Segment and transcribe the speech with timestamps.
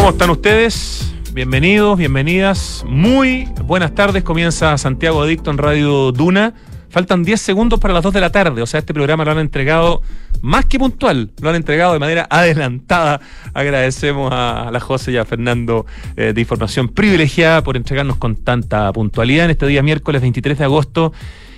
[0.00, 1.12] ¿Cómo están ustedes?
[1.34, 2.86] Bienvenidos, bienvenidas.
[2.88, 4.24] Muy buenas tardes.
[4.24, 6.54] Comienza Santiago Adicto en Radio Duna.
[6.88, 8.62] Faltan 10 segundos para las 2 de la tarde.
[8.62, 10.00] O sea, este programa lo han entregado
[10.40, 11.32] más que puntual.
[11.42, 13.20] Lo han entregado de manera adelantada.
[13.52, 15.84] Agradecemos a la José y a Fernando
[16.16, 20.64] eh, de Información Privilegiada por entregarnos con tanta puntualidad en este día miércoles 23 de
[20.64, 21.12] agosto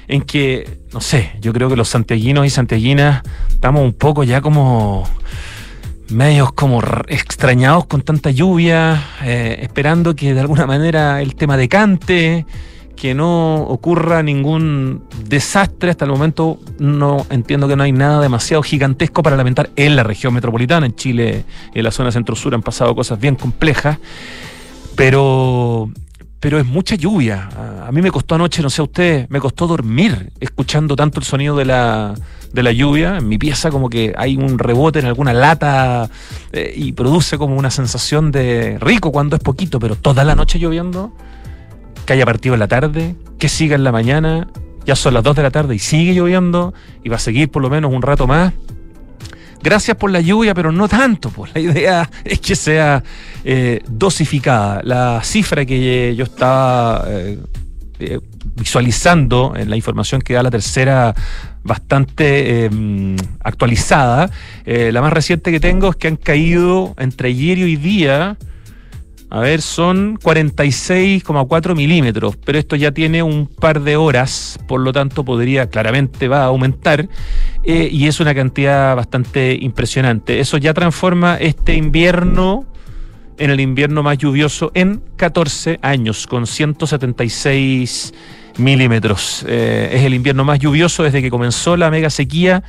[0.09, 4.41] en que, no sé, yo creo que los santiaguinos y santiaguinas estamos un poco ya
[4.41, 5.09] como
[6.11, 12.47] medios como extrañados con tanta lluvia, eh, esperando que de alguna manera el tema decante,
[12.97, 15.91] que no ocurra ningún desastre.
[15.91, 20.03] Hasta el momento no entiendo que no hay nada demasiado gigantesco para lamentar en la
[20.03, 20.87] región metropolitana.
[20.87, 23.99] En Chile en la zona centro-sur han pasado cosas bien complejas.
[24.95, 25.91] Pero
[26.39, 27.49] pero es mucha lluvia.
[27.87, 31.25] A mí me costó anoche, no sé a ustedes, me costó dormir escuchando tanto el
[31.25, 32.15] sonido de la,
[32.53, 33.19] de la lluvia.
[33.19, 36.09] En mi pieza como que hay un rebote en alguna lata
[36.53, 40.59] eh, y produce como una sensación de rico cuando es poquito, pero toda la noche
[40.59, 41.13] lloviendo,
[42.07, 44.49] que haya partido en la tarde, que siga en la mañana,
[44.85, 47.63] ya son las 2 de la tarde y sigue lloviendo y va a seguir por
[47.63, 48.53] lo menos un rato más
[49.63, 51.31] gracias por la lluvia, pero no tanto.
[51.31, 51.53] Pues.
[51.55, 53.03] La idea es que sea
[53.45, 54.81] eh, dosificada.
[54.85, 57.39] La cifra que yo estaba eh,
[58.55, 61.15] visualizando en la información que da la tercera
[61.63, 64.31] bastante em, actualizada,
[64.65, 68.37] la más reciente que tengo es que han caído entre ayer y hoy día
[69.33, 74.93] a ver, son 46,4 milímetros, pero esto ya tiene un par de horas, por lo
[74.93, 77.09] tanto podría, claramente va a aumentar,
[77.65, 80.39] eh, y es una cantidad bastante impresionante.
[80.39, 82.67] Eso ya transforma este invierno
[83.39, 88.42] en el invierno más lluvioso en 14 años, con 176 milímetros.
[89.47, 92.63] Eh, es el invierno más lluvioso desde que comenzó la mega sequía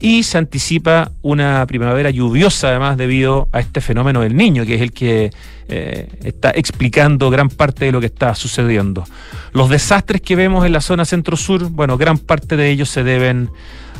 [0.00, 4.80] y se anticipa una primavera lluviosa además debido a este fenómeno del niño, que es
[4.80, 5.30] el que
[5.68, 9.04] eh, está explicando gran parte de lo que está sucediendo.
[9.52, 13.50] Los desastres que vemos en la zona centro-sur, bueno, gran parte de ellos se deben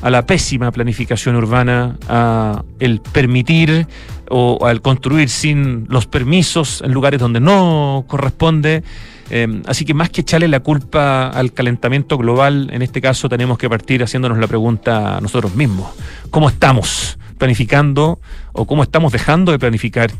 [0.01, 3.89] a la pésima planificación urbana, a el permitir
[4.31, 8.85] o al construir sin los permisos en lugares donde no corresponde
[9.31, 13.59] Em, así que más que echarle la culpa al calentamiento global, en este caso tenemos
[13.59, 15.91] que partir haciéndonos la pregunta nosotros mismos.
[16.31, 18.21] ¿Cómo estamos planificando
[18.53, 20.11] o cómo estamos dejando de planificar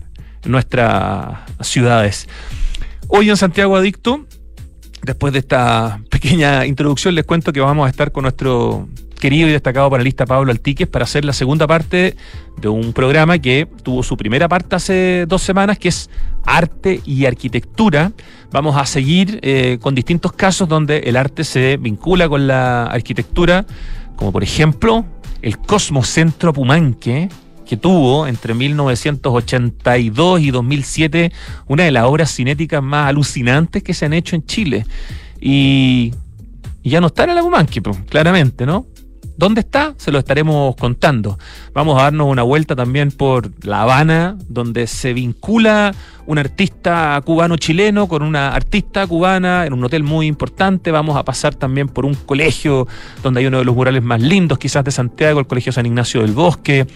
[0.45, 2.29] nuestras ciudades?
[3.09, 4.27] Hoy en Santiago Adicto,
[5.03, 8.89] después de esta pequeña introducción, les cuento que vamos a estar con nuestro
[9.19, 12.17] querido y destacado panelista Pablo Altiques para hacer la segunda parte
[12.61, 16.09] de un programa que tuvo su primera parte hace dos semanas, que es
[16.45, 18.13] arte y arquitectura.
[18.51, 23.67] Vamos a seguir eh, con distintos casos donde el arte se vincula con la arquitectura,
[24.17, 25.05] como por ejemplo
[25.43, 27.29] el Cosmocentro Pumanque,
[27.69, 31.33] que tuvo entre 1982 y 2007
[31.67, 34.87] una de las obras cinéticas más alucinantes que se han hecho en Chile.
[35.41, 36.15] Y,
[36.83, 38.87] ya no está en la Pumanque, claramente, ¿no?
[39.37, 39.95] ¿Dónde está?
[39.99, 41.39] Se lo estaremos contando.
[41.75, 45.95] Vamos a darnos una vuelta también por La Habana, donde se vincula
[46.27, 50.91] un artista cubano-chileno con una artista cubana en un hotel muy importante.
[50.91, 52.89] Vamos a pasar también por un colegio
[53.23, 56.23] donde hay uno de los murales más lindos quizás de Santiago, el Colegio San Ignacio
[56.23, 56.87] del Bosque.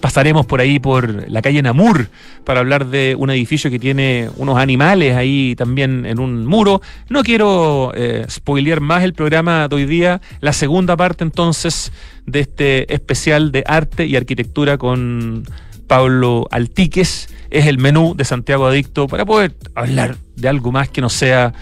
[0.00, 2.08] Pasaremos por ahí por la calle Namur
[2.44, 6.80] para hablar de un edificio que tiene unos animales ahí también en un muro.
[7.08, 10.20] No quiero eh, spoilear más el programa de hoy día.
[10.40, 11.92] La segunda parte entonces
[12.26, 15.44] de este especial de arte y arquitectura con
[15.88, 21.00] Pablo Altiques es el menú de Santiago Adicto para poder hablar de algo más que
[21.00, 21.52] no sea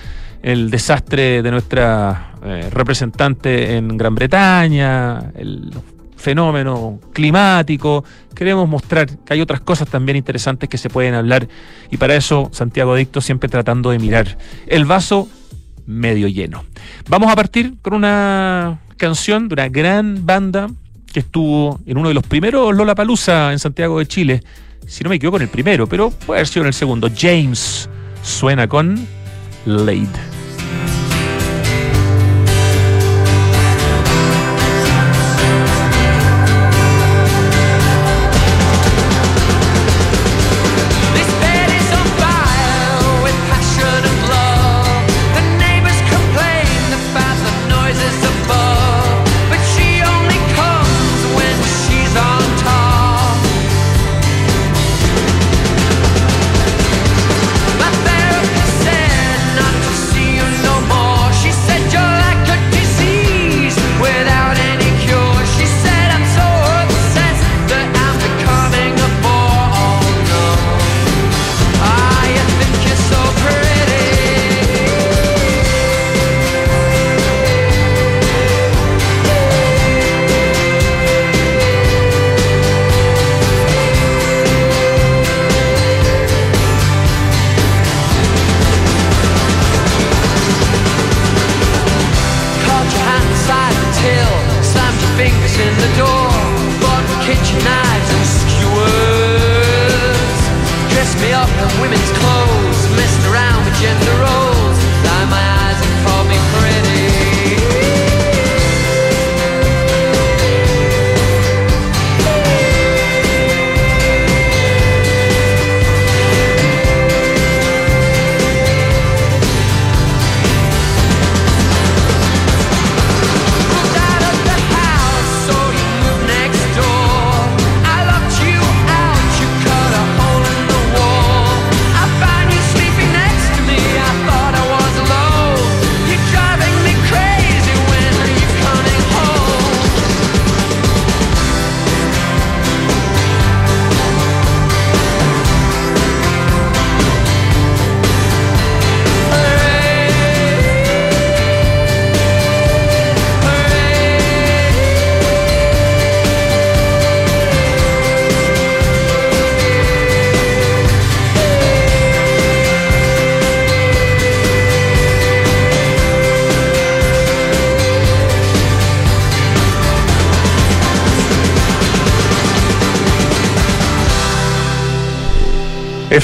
[0.43, 5.73] el desastre de nuestra eh, representante en Gran Bretaña, el
[6.17, 8.05] fenómeno climático.
[8.35, 11.49] Queremos mostrar que hay otras cosas también interesantes que se pueden hablar
[11.91, 15.29] y para eso Santiago Adicto siempre tratando de mirar el vaso
[15.87, 16.65] medio lleno.
[17.09, 20.69] Vamos a partir con una canción de una gran banda
[21.13, 24.43] que estuvo en uno de los primeros Lola Palusa en Santiago de Chile.
[24.87, 27.09] Si no me equivoco, en el primero, pero puede haber sido en el segundo.
[27.17, 27.89] James
[28.23, 29.07] suena con
[29.65, 30.36] Lade.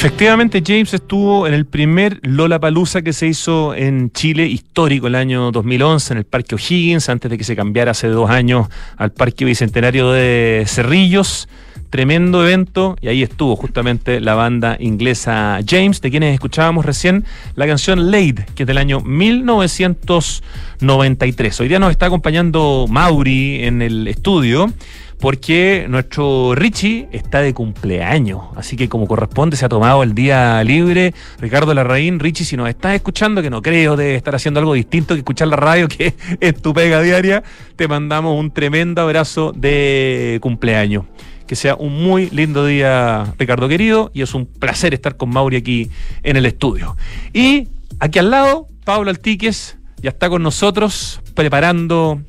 [0.05, 5.15] Efectivamente, James estuvo en el primer Lola Palusa que se hizo en Chile, histórico, el
[5.15, 8.67] año 2011, en el Parque O'Higgins, antes de que se cambiara hace dos años
[8.97, 11.49] al Parque Bicentenario de Cerrillos.
[11.91, 17.25] Tremendo evento, y ahí estuvo justamente la banda inglesa James, de quienes escuchábamos recién
[17.55, 21.61] la canción Lade, que es del año 1993.
[21.61, 24.73] Hoy día nos está acompañando Mauri en el estudio
[25.23, 30.65] porque nuestro Richie está de cumpleaños, así que como corresponde se ha tomado el día
[30.65, 31.15] libre.
[31.39, 35.15] Ricardo Larraín, Richie, si nos estás escuchando, que no creo de estar haciendo algo distinto
[35.15, 37.45] que escuchar la radio, que es tu pega diaria,
[37.77, 41.05] te mandamos un tremendo abrazo de cumpleaños.
[41.47, 45.55] Que sea un muy lindo día, Ricardo querido, y es un placer estar con Mauri
[45.55, 45.89] aquí
[46.25, 46.97] en el estudio.
[47.33, 47.69] Y
[48.01, 52.21] aquí al lado, Pablo Altiques ya está con nosotros preparando...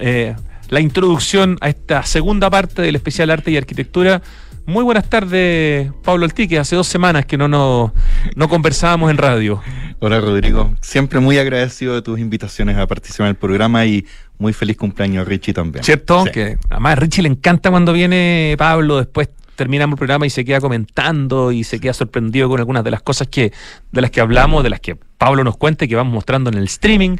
[0.00, 0.34] Eh,
[0.72, 4.22] la introducción a esta segunda parte del especial Arte y Arquitectura.
[4.64, 6.58] Muy buenas tardes, Pablo Altique.
[6.58, 7.92] Hace dos semanas que no, no,
[8.36, 9.60] no conversábamos en radio.
[9.98, 10.74] Hola, Rodrigo.
[10.80, 14.06] Siempre muy agradecido de tus invitaciones a participar en el programa y
[14.38, 15.84] muy feliz cumpleaños, Richie, también.
[15.84, 16.24] ¿Cierto?
[16.32, 20.42] Que además a Richie le encanta cuando viene Pablo después terminamos el programa y se
[20.42, 23.52] queda comentando y se queda sorprendido con algunas de las cosas que
[23.90, 26.56] de las que hablamos, de las que Pablo nos cuenta y que vamos mostrando en
[26.56, 27.18] el streaming.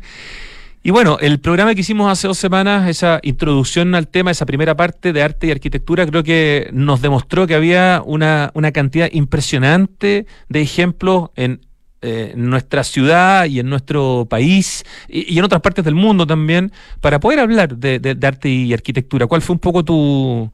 [0.85, 4.77] Y bueno, el programa que hicimos hace dos semanas, esa introducción al tema, esa primera
[4.77, 10.27] parte de arte y arquitectura, creo que nos demostró que había una, una cantidad impresionante
[10.49, 11.61] de ejemplos en
[12.01, 17.21] eh, nuestra ciudad y en nuestro país y, en otras partes del mundo también, para
[17.21, 19.29] poder hablar de, de arte y arquitectura.
[19.29, 20.51] ¿Cuál fue un poco tu,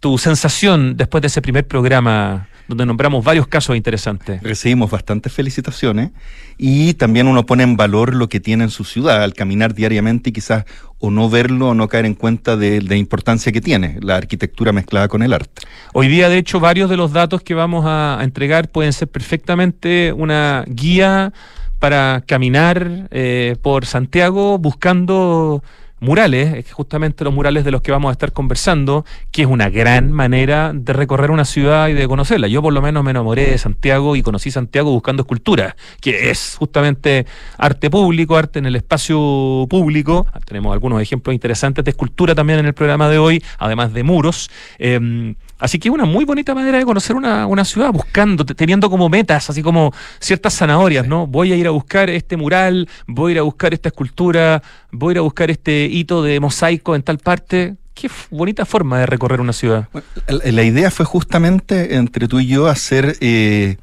[0.00, 4.40] tu sensación después de ese primer programa donde nombramos varios casos interesantes.
[4.42, 6.10] Recibimos bastantes felicitaciones
[6.56, 10.30] y también uno pone en valor lo que tiene en su ciudad al caminar diariamente
[10.30, 10.64] y quizás
[11.00, 14.72] o no verlo o no caer en cuenta de la importancia que tiene la arquitectura
[14.72, 15.62] mezclada con el arte.
[15.92, 20.12] Hoy día, de hecho, varios de los datos que vamos a, entregar pueden ser perfectamente
[20.12, 21.32] una guía
[21.80, 25.64] para caminar eh, por Santiago buscando
[26.00, 30.10] murales, justamente los murales de los que vamos a estar conversando, que es una gran
[30.12, 32.48] manera de recorrer una ciudad y de conocerla.
[32.48, 36.56] Yo por lo menos me enamoré de Santiago y conocí Santiago buscando escultura, que es
[36.58, 37.26] justamente
[37.58, 40.26] arte público, arte en el espacio público.
[40.46, 44.50] Tenemos algunos ejemplos interesantes de escultura también en el programa de hoy, además de muros.
[44.78, 49.08] Em, Así que es una muy bonita manera de conocer una, ciudad, buscando, teniendo como
[49.08, 51.26] metas, así como ciertas zanahorias, ¿no?
[51.26, 55.10] Voy a ir a buscar este mural, voy a ir a buscar esta escultura, voy
[55.10, 57.76] a ir a buscar este hito de mosaico en tal parte.
[57.94, 59.88] Qué bonita forma de recorrer una ciudad.
[60.26, 63.76] la, idea fue justamente entre tú y yo hacer eh,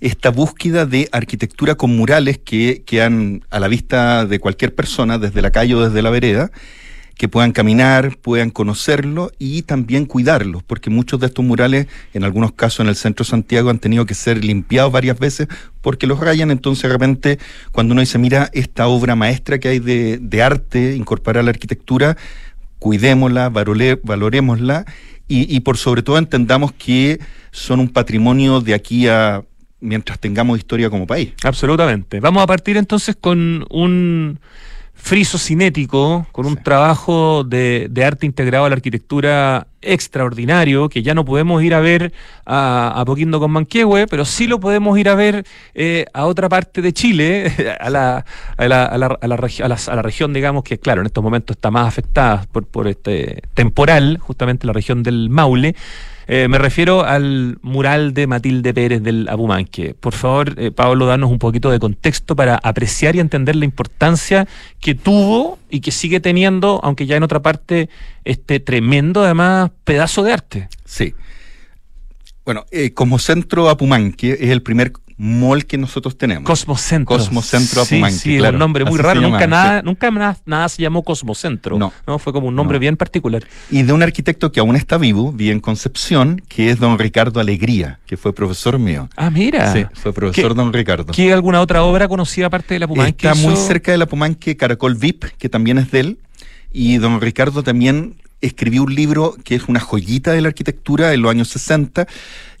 [0.00, 5.42] esta búsqueda de arquitectura con murales que quedan a la vista de cualquier persona, desde
[5.42, 6.52] la calle o desde la vereda
[7.18, 12.52] que puedan caminar, puedan conocerlo y también cuidarlos, porque muchos de estos murales, en algunos
[12.52, 15.48] casos en el centro de Santiago, han tenido que ser limpiados varias veces
[15.82, 16.52] porque los rayan.
[16.52, 17.38] Entonces, de repente,
[17.72, 21.50] cuando uno dice, mira, esta obra maestra que hay de, de arte incorporada a la
[21.50, 22.16] arquitectura,
[22.78, 24.84] cuidémosla, valorémosla
[25.26, 27.18] y, y por sobre todo entendamos que
[27.50, 29.42] son un patrimonio de aquí a
[29.80, 31.32] mientras tengamos historia como país.
[31.42, 32.20] Absolutamente.
[32.20, 34.38] Vamos a partir entonces con un
[34.98, 41.24] friso cinético, con un trabajo de, arte integrado a la arquitectura extraordinario, que ya no
[41.24, 42.12] podemos ir a ver
[42.44, 46.48] a, a Poquindo con Manquehue, pero sí lo podemos ir a ver eh, a otra
[46.48, 48.24] parte de Chile, a la,
[48.56, 51.86] a la, a la, a la, región, digamos, que claro, en estos momentos está más
[51.88, 55.74] afectada por, por este temporal, justamente la región del Maule.
[56.30, 59.94] Eh, me refiero al mural de Matilde Pérez del Apumanque.
[59.98, 64.46] Por favor, eh, Pablo, danos un poquito de contexto para apreciar y entender la importancia
[64.78, 67.88] que tuvo y que sigue teniendo, aunque ya en otra parte,
[68.26, 70.68] este tremendo, además, pedazo de arte.
[70.84, 71.14] Sí.
[72.44, 76.44] Bueno, eh, como centro Apumanque es el primer mall que nosotros tenemos.
[76.44, 77.16] Cosmocentro.
[77.16, 78.16] Cosmocentro sí, Apumanque.
[78.16, 79.20] Sí, un nombre muy raro.
[79.20, 80.10] Nunca, nada, nunca
[80.46, 81.76] nada, se llamó Cosmocentro.
[81.76, 81.92] No.
[82.06, 83.42] no fue como un nombre bien particular.
[83.68, 87.40] Y de un arquitecto que aún está vivo, vive en Concepción, que es don Ricardo
[87.40, 89.10] Alegría, que fue profesor mío.
[89.16, 89.72] Ah, mira.
[89.72, 91.12] Sí, fue profesor don Ricardo.
[91.12, 93.26] ¿Qué alguna otra obra conocida aparte de la Pumanque?
[93.28, 96.18] Está muy cerca de la Pumanque Caracol VIP, que también es de él.
[96.72, 101.22] Y don Ricardo también escribió un libro que es una joyita de la arquitectura en
[101.22, 102.06] los años 60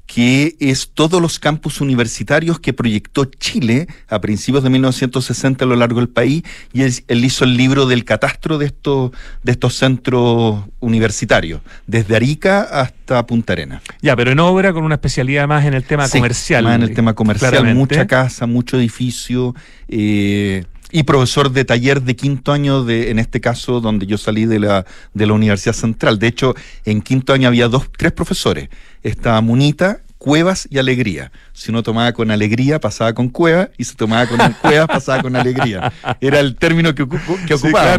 [0.08, 5.76] que es todos los campus universitarios que proyectó Chile a principios de 1960 a lo
[5.76, 9.12] largo del país y él, hizo el libro del catastro de estos,
[9.42, 13.82] de estos centros universitarios, desde Arica hasta Punta Arena.
[14.00, 16.64] Ya, pero en obra con una especialidad más en el tema comercial.
[16.64, 19.54] Más en el tema comercial, mucha casa, mucho edificio.
[19.88, 24.46] Eh, y profesor de taller de quinto año, de, en este caso, donde yo salí
[24.46, 26.18] de la, de la Universidad Central.
[26.18, 26.54] De hecho,
[26.84, 28.68] en quinto año había dos, tres profesores.
[29.02, 31.30] Estaba Munita, cuevas y alegría.
[31.52, 35.36] Si uno tomaba con alegría, pasaba con cueva, y si tomaba con cuevas, pasaba con
[35.36, 35.92] alegría.
[36.20, 37.06] Era el término que,
[37.46, 37.98] que ocupaba.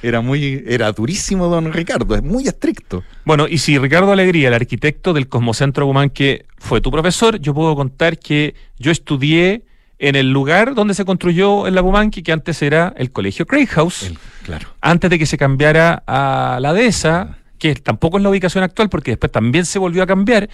[0.00, 3.02] Era muy, era durísimo don Ricardo, es muy estricto.
[3.24, 7.74] Bueno, y si Ricardo Alegría, el arquitecto del Cosmocentro que fue tu profesor, yo puedo
[7.74, 9.64] contar que yo estudié
[9.98, 14.12] en el lugar donde se construyó el Labumanque, que antes era el Colegio Craig House,
[14.44, 14.68] claro.
[14.80, 19.12] antes de que se cambiara a la dehesa, que tampoco es la ubicación actual, porque
[19.12, 20.48] después también se volvió a cambiar.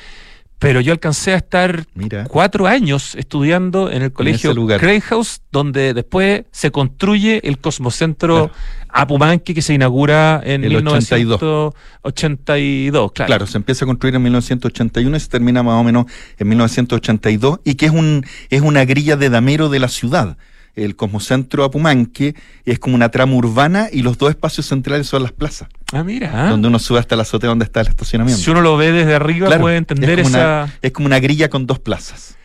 [0.59, 1.85] Pero yo alcancé a estar
[2.29, 8.51] cuatro años estudiando en el colegio Craig House, donde después se construye el Cosmocentro
[8.89, 13.13] Apumanque, que se inaugura en el 1982.
[13.13, 13.27] claro.
[13.27, 16.07] claro, se empieza a construir en 1981 y se termina más o menos
[16.39, 20.39] en 1982, y que es, un, es una grilla de damero de la ciudad
[20.77, 25.33] el Cosmocentro Apumanque es como una trama urbana y los dos espacios centrales son las
[25.33, 25.69] plazas.
[25.93, 26.49] Ah, mira.
[26.51, 28.43] Donde uno sube hasta la azotea donde está el estacionamiento.
[28.43, 30.73] Si uno lo ve desde arriba puede entender es esa...
[30.83, 32.37] es como una grilla con dos plazas.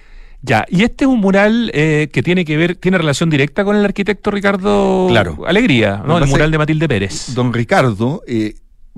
[0.41, 3.75] Ya, y este es un mural eh, que tiene que ver, tiene relación directa con
[3.75, 5.39] el arquitecto Ricardo claro.
[5.45, 6.17] Alegría, ¿no?
[6.17, 7.33] El mural de Matilde Pérez.
[7.33, 8.55] Don Ricardo eh,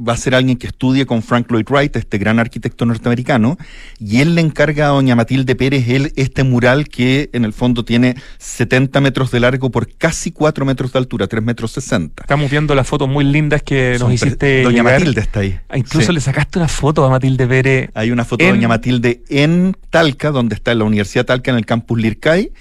[0.07, 3.57] va a ser alguien que estudie con Frank Lloyd Wright, este gran arquitecto norteamericano,
[3.99, 7.85] y él le encarga a doña Matilde Pérez él, este mural que en el fondo
[7.85, 12.23] tiene 70 metros de largo por casi 4 metros de altura, 3 metros 60.
[12.23, 15.59] Estamos viendo las fotos muy lindas que nos hiciste Doña Matilde está ahí.
[15.69, 17.89] Ah, incluso le sacaste una foto a Matilde Pérez.
[17.93, 21.57] Hay una foto de doña Matilde en Talca, donde está en la Universidad Talca, en
[21.57, 22.51] el campus Lircay,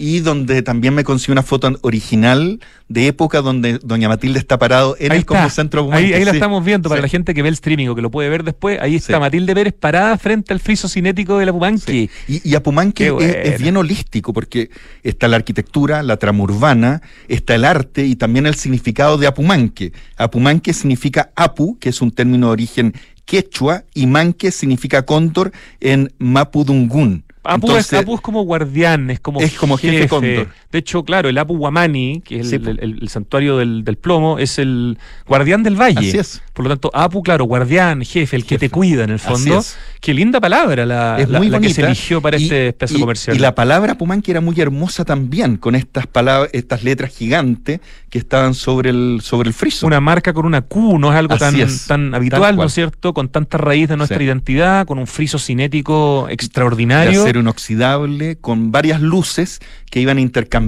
[0.00, 4.96] y donde también me consiguió una foto original de época donde doña Matilde está parado
[4.98, 7.54] en el como centro Ahí, ahí la estamos viendo para la gente que ve el
[7.54, 8.80] streaming o que lo puede ver después.
[8.80, 12.08] Ahí está Matilde Pérez parada frente al friso cinético de la Pumanque.
[12.26, 13.14] Y, y Apumanque
[13.44, 14.70] es, bien holístico porque
[15.02, 19.92] está la arquitectura, la trama urbana, está el arte y también el significado de Apumanque.
[20.16, 22.94] Apumanque significa Apu, que es un término de origen
[23.26, 27.24] quechua, y manque significa cóndor en Mapudungún.
[27.42, 30.08] Apu, es, como guardián, es como, es como jefe.
[30.08, 30.48] cóndor.
[30.72, 35.62] De hecho, claro, el Apu Guamani, que es el, santuario del, plomo, es el guardián
[35.62, 36.08] del valle.
[36.08, 36.42] Así es.
[36.52, 39.64] Por lo tanto, Apu, claro, guardián, jefe, el que te cuida en el fondo.
[40.00, 41.16] Qué linda palabra la,
[41.60, 43.36] que se eligió para este espacio comercial.
[43.36, 48.18] Y la palabra que era muy hermosa también, con estas palabras, estas letras gigantes que
[48.18, 49.86] estaban sobre el, sobre el friso.
[49.86, 51.54] Una marca con una Q, no es algo tan,
[51.86, 53.14] tan habitual, ¿no es cierto?
[53.14, 57.20] Con tanta raíz de nuestra identidad, con un friso cinético extraordinario.
[57.20, 59.60] De acero inoxidable, con varias luces
[59.90, 60.59] que iban intercambiando.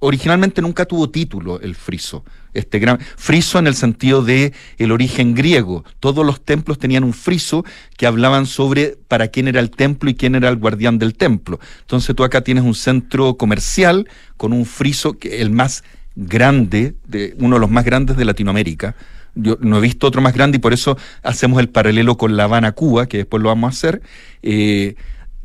[0.00, 2.24] Originalmente nunca tuvo título el friso.
[2.52, 5.84] Este gran friso en el sentido de el origen griego.
[6.00, 7.64] Todos los templos tenían un friso
[7.96, 11.58] que hablaban sobre para quién era el templo y quién era el guardián del templo.
[11.80, 15.82] Entonces tú acá tienes un centro comercial con un friso que el más
[16.16, 18.94] grande, de, uno de los más grandes de Latinoamérica.
[19.34, 22.44] Yo no he visto otro más grande y por eso hacemos el paralelo con La
[22.44, 24.02] Habana, Cuba, que después lo vamos a hacer.
[24.42, 24.94] Eh,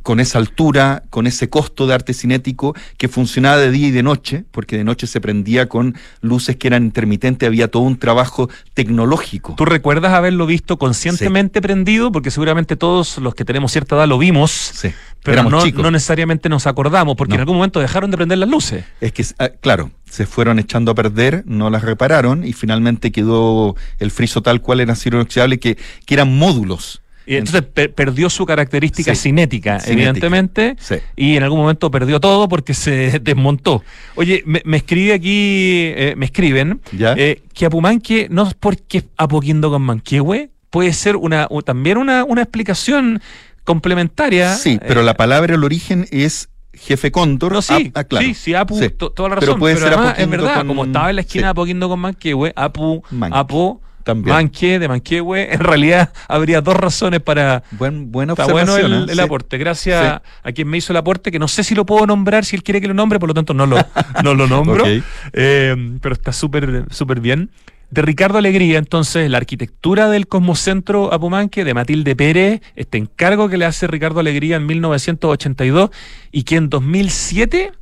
[0.02, 4.02] con esa altura, con ese costo de arte cinético que funcionaba de día y de
[4.02, 8.48] noche, porque de noche se prendía con luces que eran intermitentes, había todo un trabajo
[8.74, 9.54] tecnológico.
[9.56, 12.12] ¿Tú recuerdas haberlo visto conscientemente prendido?
[12.12, 14.90] Porque seguramente todos los que tenemos cierta edad lo vimos, sí.
[15.22, 18.84] pero no, no, necesariamente nos acordamos, porque en algún momento dejaron de prender las luces.
[19.00, 23.76] Es que, ah, claro, se fueron echando a perder, no las repararon y finalmente quedó
[23.98, 25.76] el friso tal cual era acero inoxidable que,
[26.06, 27.62] que eran módulos y entonces
[27.94, 30.74] perdió su característica cinética, evidentemente,
[31.14, 33.84] y en algún momento perdió todo porque se desmontó.
[34.16, 39.82] Oye, me, escribe aquí, eh, me escriben, eh, que Apumanque no es porque Apoquindo con
[39.82, 43.22] Manquehue, puede ser una también una, una explicación
[43.62, 44.56] complementaria.
[44.56, 47.52] Sí, pero la eh, palabra, el origen es jefe cóndor.
[47.52, 49.50] No, sí, ah, sí, sí, Apu, toda la razón.
[49.50, 52.52] Pero puede ser además, es verdad, como estaba en la esquina de Apoquindo con Manquehue,
[52.56, 54.34] Apu, Apo también.
[54.34, 57.62] Manque, de Manquehue, en realidad habría dos razones para...
[57.72, 59.22] Buen, buena Está bueno el, ¿eh?
[59.22, 59.58] aporte.
[59.58, 62.56] Gracias a quien me hizo el aporte, que no sé si lo puedo nombrar, si
[62.56, 63.76] él quiere que lo nombre, por lo tanto no lo,
[64.22, 64.84] no lo nombro.
[65.32, 67.50] Eh, pero está súper súper bien.
[67.90, 73.56] De Ricardo Alegría, entonces, la arquitectura del Cosmocentro Apumanque, de Matilde Pérez, este encargo que
[73.56, 75.90] le hace Ricardo Alegría en 1982
[76.30, 77.72] y que en 2007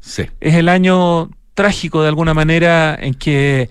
[0.40, 3.68] es el año trágico de alguna manera en que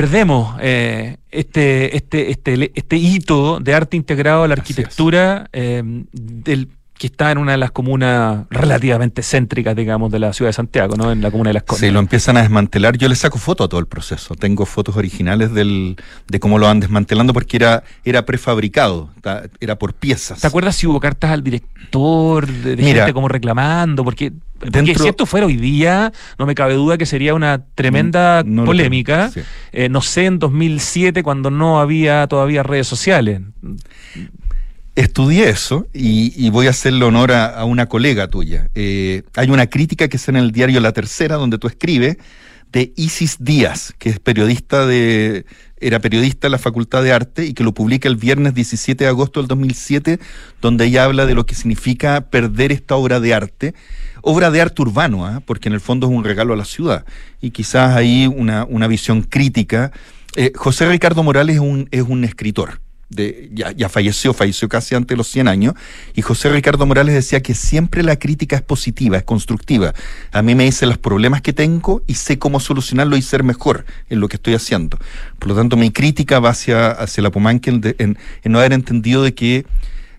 [0.00, 6.68] perdemos eh, este, este, este, este hito de arte integrado a la arquitectura eh, del
[6.98, 10.96] que está en una de las comunas relativamente céntricas, digamos, de la ciudad de Santiago,
[10.96, 11.12] ¿no?
[11.12, 11.80] En la comuna de Las Condes.
[11.80, 12.98] Sí, lo empiezan a desmantelar.
[12.98, 14.34] Yo le saco foto a todo el proceso.
[14.34, 19.10] Tengo fotos originales del, de cómo lo van desmantelando porque era, era prefabricado,
[19.60, 20.40] era por piezas.
[20.40, 24.02] ¿Te acuerdas si hubo cartas al director, de, gente como reclamando?
[24.02, 24.32] Porque,
[24.96, 29.30] si esto fuera hoy día, no me cabe duda que sería una tremenda polémica.
[29.70, 33.40] Eh, no sé, en 2007, cuando no había todavía redes sociales
[34.98, 38.68] Estudié eso y, voy a hacerle honor a, una colega tuya.
[38.74, 42.16] Eh, hay una crítica que es en el diario La Tercera, donde tú escribes,
[42.72, 45.46] de Isis Díaz, que es periodista de,
[45.78, 49.08] era periodista en la Facultad de Arte y que lo publica el viernes 17 de
[49.08, 50.18] agosto del 2007,
[50.60, 53.74] donde ella habla de lo que significa perder esta obra de arte,
[54.22, 55.40] obra de arte urbano, ¿ah?
[55.46, 57.04] porque en el fondo es un regalo a la ciudad,
[57.40, 59.92] y quizás ahí una, una visión crítica.
[60.34, 65.16] Eh, José Ricardo Morales es un, es un escritor ya, falleció, falleció casi antes de
[65.16, 65.74] los 100 años,
[66.14, 69.94] y José Ricardo Morales decía que siempre la crítica es positiva, es constructiva.
[70.32, 73.86] A mí me dice los problemas que tengo y sé cómo solucionarlo y ser mejor
[74.10, 74.98] en lo que estoy haciendo.
[75.38, 79.22] Por lo tanto, mi crítica va hacia, hacia la Pomanque en, en, no haber entendido
[79.22, 79.66] de que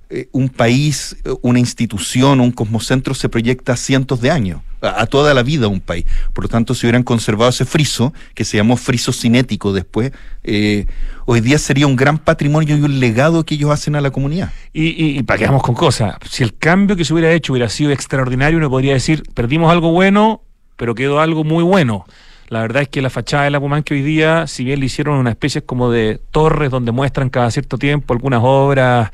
[0.09, 5.43] eh, un país, una institución, un cosmocentro se proyecta cientos de años a, toda la
[5.43, 6.05] vida un país.
[6.33, 10.11] Por lo tanto, si hubieran conservado ese friso, que se llamó friso cinético después,
[10.43, 10.85] eh,
[11.25, 14.51] hoy día sería un gran patrimonio y un legado que ellos hacen a la comunidad.
[14.73, 17.91] Y, y, para que con cosas, si el cambio que se hubiera hecho hubiera sido
[17.91, 20.41] extraordinario, uno podría decir, perdimos algo bueno,
[20.77, 22.05] pero quedó algo muy bueno.
[22.49, 25.17] La verdad es que la fachada de la que hoy día, si bien le hicieron
[25.17, 29.11] una especie como de torres donde muestran cada cierto tiempo algunas obras,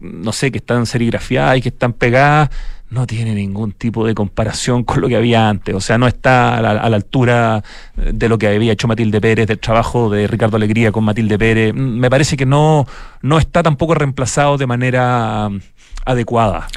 [0.00, 2.50] no sé, que están serigrafiadas y que están pegadas,
[2.92, 5.74] no tiene ningún tipo de comparación con lo que había antes.
[5.74, 7.64] O sea, no está a la, altura
[7.96, 11.72] de lo que había hecho Matilde Pérez, del trabajo de Ricardo Alegría con Matilde Pérez.
[11.72, 12.86] Mm, me parece que no,
[13.22, 15.60] no está tampoco reemplazado de manera mm,
[16.04, 16.68] adecuada.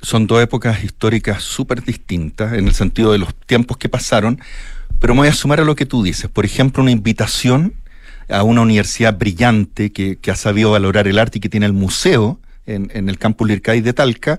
[0.00, 4.40] Son dos épocas históricas súper distintas en el sentido de los tiempos que pasaron,
[5.00, 6.30] pero me voy a sumar a lo que tú dices.
[6.30, 7.74] Por ejemplo, una invitación
[8.28, 12.38] a una universidad brillante que, ha sabido valorar el arte y que tiene el museo
[12.66, 14.38] en, en el campus Lircay de Talca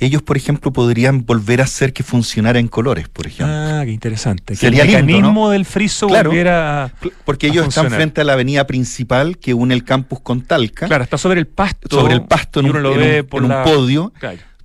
[0.00, 3.54] ellos, por ejemplo, podrían volver a hacer que funcionara en colores, por ejemplo.
[3.54, 4.54] Ah, qué interesante.
[4.54, 6.92] Sería el mecanismo del friso claro, volviera
[7.24, 10.86] Porque ellos están frente a la avenida principal que une el campus con Talca.
[10.86, 11.88] Claro, está sobre el pasto.
[11.90, 14.12] Sobre el pasto, en un, podio.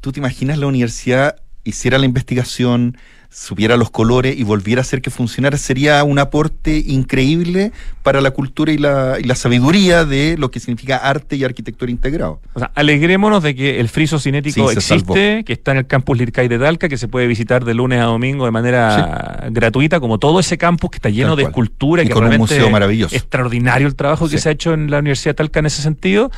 [0.01, 2.97] Tú te imaginas la universidad hiciera la investigación,
[3.33, 7.71] supiera los colores y volviera a hacer que funcionara, sería un aporte increíble
[8.03, 11.89] para la cultura y la, y la sabiduría de lo que significa arte y arquitectura
[11.89, 12.39] integrado.
[12.53, 16.47] O sea, alegrémonos de que el friso cinético existe, que está en el campus Lircay
[16.47, 20.39] de Talca, que se puede visitar de lunes a domingo de manera gratuita, como todo
[20.39, 23.15] ese campus que está lleno de escultura y, que con un museo maravilloso.
[23.15, 26.29] extraordinario el trabajo que se ha hecho en la Universidad de Talca en ese sentido,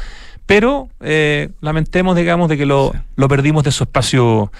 [0.45, 4.51] pero eh, lamentemos, digamos, de que lo, lo perdimos de su espacio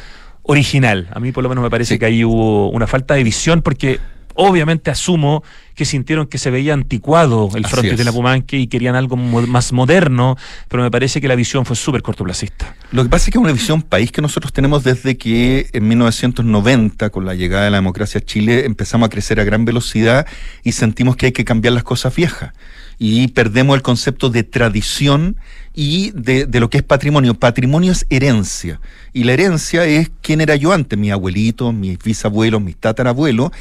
[0.47, 1.09] original.
[1.11, 3.99] A mí por lo menos me parece que ahí hubo una falta de visión porque
[4.35, 5.43] obviamente asumo
[5.75, 9.73] que sintieron que se veía anticuado el frontis de la Pumanque y querían algo más
[9.73, 12.75] moderno, pero me parece que la visión fue súper cortoplacista.
[12.91, 15.87] Lo que pasa es que es una visión país que nosotros tenemos desde que en
[15.87, 20.27] 1990, con la llegada de la democracia a Chile, empezamos a crecer a gran velocidad
[20.63, 22.53] y sentimos que hay que cambiar las cosas viejas
[22.97, 25.37] y perdemos el concepto de tradición
[25.75, 27.33] y de, lo que es patrimonio.
[27.33, 28.79] Patrimonio es herencia.
[29.13, 33.51] Y la herencia es quién era yo antes, mi abuelito, mis bisabuelos, mis tatarabuelos.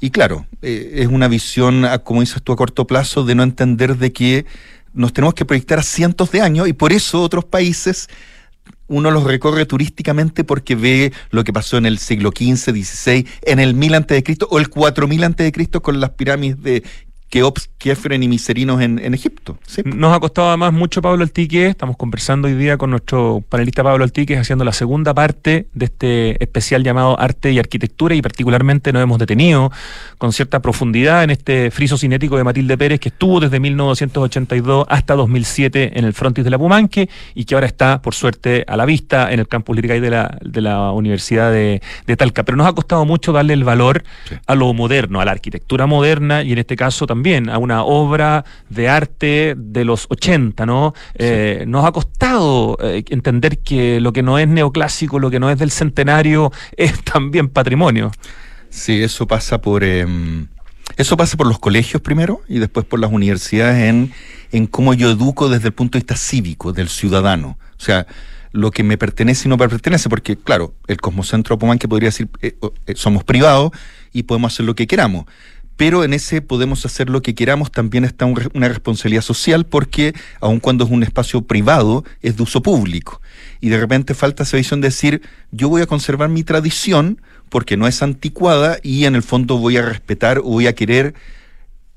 [0.00, 3.96] Y claro, eh, es una visión, como dices tú, a corto plazo, de no entender
[3.96, 4.46] de que
[4.94, 8.08] nos tenemos que proyectar a cientos de años y por eso otros países
[8.88, 13.58] uno los recorre turísticamente porque ve lo que pasó en el siglo XV, XVI, en
[13.60, 14.24] el 1000 a.C.
[14.48, 15.52] o el 4000 a.C.
[15.82, 16.82] con las pirámides de
[17.28, 19.58] Keops, Kefren y Miserinos en, en Egipto.
[19.84, 21.66] Nos ha costado además mucho Pablo Altique.
[21.66, 26.42] Estamos conversando hoy día con nuestro panelista Pablo Altique, haciendo la segunda parte de este
[26.42, 29.70] especial llamado Arte y Arquitectura y particularmente nos hemos detenido
[30.16, 35.14] con cierta profundidad en este friso cinético de Matilde Pérez que estuvo desde 1982 hasta
[35.14, 38.86] 2007 en el frontis de la Pumanque y que ahora está, por suerte, a la
[38.86, 41.80] vista en el campus Liricay de la, de la Universidad de,
[42.16, 42.42] Talca.
[42.42, 44.02] Pero nos ha costado mucho darle el valor
[44.46, 47.82] a lo moderno, a la arquitectura moderna y en este caso también también a una
[47.82, 50.94] obra de arte de los 80, ¿no?
[51.16, 55.50] Eh, nos ha costado eh, entender que lo que no es neoclásico, lo que no
[55.50, 58.12] es del centenario, es también patrimonio.
[58.70, 59.82] Sí, eso pasa por...
[59.82, 60.46] Em,
[60.96, 64.12] eso pasa por los colegios primero y después por las universidades en,
[64.52, 67.58] en cómo yo educo desde el punto de vista cívico, del ciudadano.
[67.78, 68.06] O sea,
[68.52, 72.08] lo que me pertenece y no me pertenece, porque claro, el Cosmocentro Pomán que podría
[72.08, 72.56] decir, eh,
[72.94, 73.72] somos privados
[74.12, 75.26] y podemos hacer lo que queramos
[75.78, 80.58] pero en ese podemos hacer lo que queramos, también está una responsabilidad social porque aun
[80.58, 83.22] cuando es un espacio privado, es de uso público.
[83.60, 87.76] Y de repente falta esa visión de decir, yo voy a conservar mi tradición porque
[87.76, 91.14] no es anticuada y en el fondo voy a respetar o voy a querer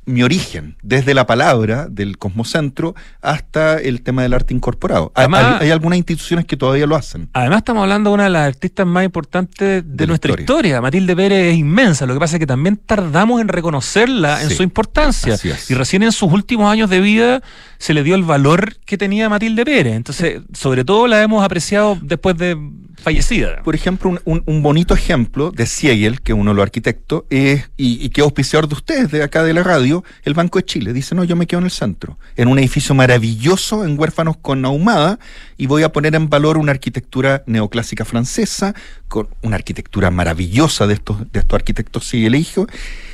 [0.05, 5.11] mi origen, desde la palabra del Cosmocentro hasta el tema del arte incorporado.
[5.15, 7.29] Además- hay, hay algunas instituciones que todavía lo hacen.
[7.33, 10.43] Además estamos hablando de una de las artistas más importantes de, nuestra historia.
[10.43, 10.81] historia.
[10.81, 14.63] Matilde Pérez es inmensa, lo que pasa es que también tardamos en reconocerla en su
[14.63, 15.37] importancia.
[15.69, 17.41] Y recién en sus últimos años de vida
[17.77, 19.95] se le dio el valor que tenía Matilde Pérez.
[19.95, 22.57] Entonces, sobre todo la hemos apreciado después de
[23.01, 23.61] fallecida.
[23.63, 28.21] Por ejemplo, un, bonito ejemplo de Siegel, que uno de los arquitectos, es, y, que
[28.21, 30.93] es auspiciador de ustedes, de acá de la radio, el Banco de Chile.
[30.93, 34.63] Dice, no, yo me quedo en el centro, en un edificio maravilloso en Huérfanos con
[34.65, 35.19] Ahumada,
[35.57, 38.73] y voy a poner en valor una arquitectura neoclásica francesa,
[39.07, 42.45] con una arquitectura maravillosa de estos, de estos arquitectos Siegel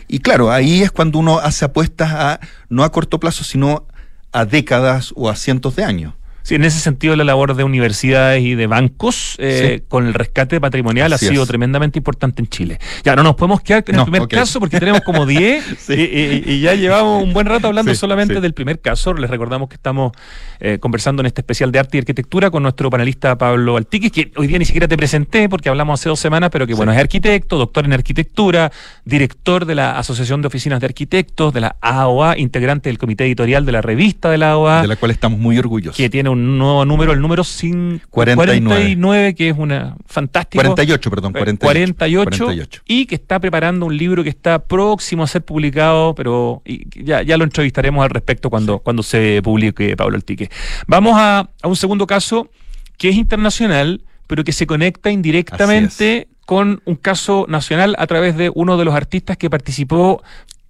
[0.07, 3.87] Y claro, ahí es cuando uno hace apuestas a, no a corto plazo, sino
[4.31, 6.13] a décadas o a cientos de años.
[6.47, 9.83] Sí, en ese sentido la labor de universidades y de bancos eh, Sí.
[9.89, 11.49] con el rescate patrimonial Así ha sido es.
[11.49, 12.79] tremendamente importante en Chile.
[13.03, 15.93] Ya no nos podemos quedar en el primer caso porque tenemos como 10 Sí.
[15.93, 19.13] y, y- y ya llevamos un buen rato hablando Sí, solamente del primer caso.
[19.13, 20.13] Les recordamos que estamos
[20.61, 24.31] eh, conversando en este especial de arte y arquitectura con nuestro panelista Pablo Altiquis, que
[24.37, 26.97] hoy día ni siquiera te presenté porque hablamos hace dos semanas, pero que bueno, es
[26.97, 28.71] arquitecto, doctor en arquitectura,
[29.03, 33.65] director de la Asociación de Oficinas de Arquitectos, de la AOA, integrante del comité editorial
[33.65, 35.97] de la revista de la AOA de la cual estamos muy orgullosos.
[35.97, 38.69] que tiene un nuevo número, el número 5, 49.
[38.69, 40.61] 49, que es una fantástico.
[40.61, 41.95] 48, perdón, eh, 48.
[41.95, 42.81] 48, 48.
[42.85, 46.61] y que está preparando un libro que está próximo a ser publicado, pero
[46.95, 50.49] ya, ya lo entrevistaremos al respecto cuando, cuando se publique Pablo Altique.
[50.87, 52.49] Vamos a, a un segundo caso
[52.97, 58.49] que es internacional, pero que se conecta indirectamente con un caso nacional a través de
[58.53, 60.23] uno de los artistas que participó,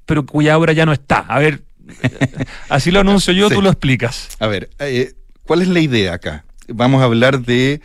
[0.06, 1.19] pero cuya obra ya no está.
[1.19, 1.62] A ver,
[2.69, 3.56] así lo anuncio yo, Sí.
[3.56, 4.30] tú lo explicas.
[4.39, 5.13] A ver, eh,
[5.48, 6.46] ¿cuál es la idea acá?
[6.68, 7.82] Vamos a hablar de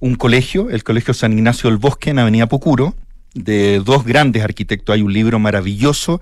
[0.00, 2.94] un colegio, el Colegio San Ignacio del Bosque en Avenida Pocuro,
[3.34, 4.94] de dos grandes arquitectos.
[4.94, 6.20] Hay un libro maravilloso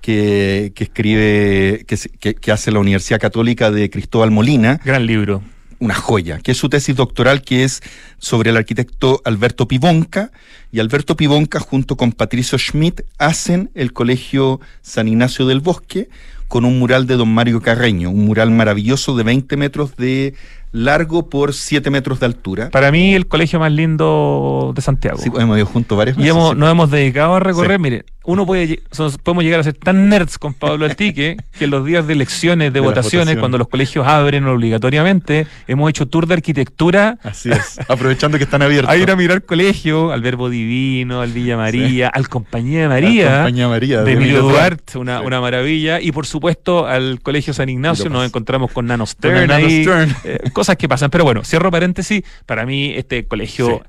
[0.00, 1.84] que, que escribe,
[2.20, 5.42] que- que hace la Universidad Católica de Cristóbal Molina, Gran libro.
[5.80, 7.82] Una joya, que es su tesis doctoral, que es
[8.18, 10.30] sobre el arquitecto Alberto Pivonca,
[10.72, 16.08] y Alberto Pivonca junto con Patricio Schmidt hacen el Colegio San Ignacio del Bosque
[16.48, 20.34] con un mural de don Mario Carreño, un mural maravilloso de 20 metros de
[20.72, 22.70] largo por 7 metros de altura.
[22.70, 25.18] Para mí, el colegio más lindo de Santiago.
[25.18, 26.58] Sí, hemos ido juntos varias y hemos, sí.
[26.58, 27.76] nos hemos dedicado a recorrer.
[27.76, 27.82] Sí.
[27.82, 28.82] Mire, uno puede,
[29.22, 32.74] podemos llegar a ser tan nerds con Pablo Altique que en los días de elecciones,
[32.74, 37.18] de, votaciones, cuando los colegios abren obligatoriamente, hemos hecho tour de arquitectura.
[37.22, 38.90] Así es, aprovechando que están abiertos.
[38.92, 43.24] A ir a mirar colegio, al Verbo Divino, al Villa María, al Compañía de María.
[43.30, 45.26] La Compañía María de Emilio Duarte, una, Sí.
[45.26, 45.98] una maravilla.
[45.98, 49.46] Y por supuesto al Colegio San Ignacio nos encontramos con Nano Stern.
[49.46, 50.14] Nano Stern.
[50.24, 51.08] eh, cosas que pasan.
[51.08, 52.22] Pero bueno, cierro paréntesis.
[52.44, 53.82] Para mí este colegio,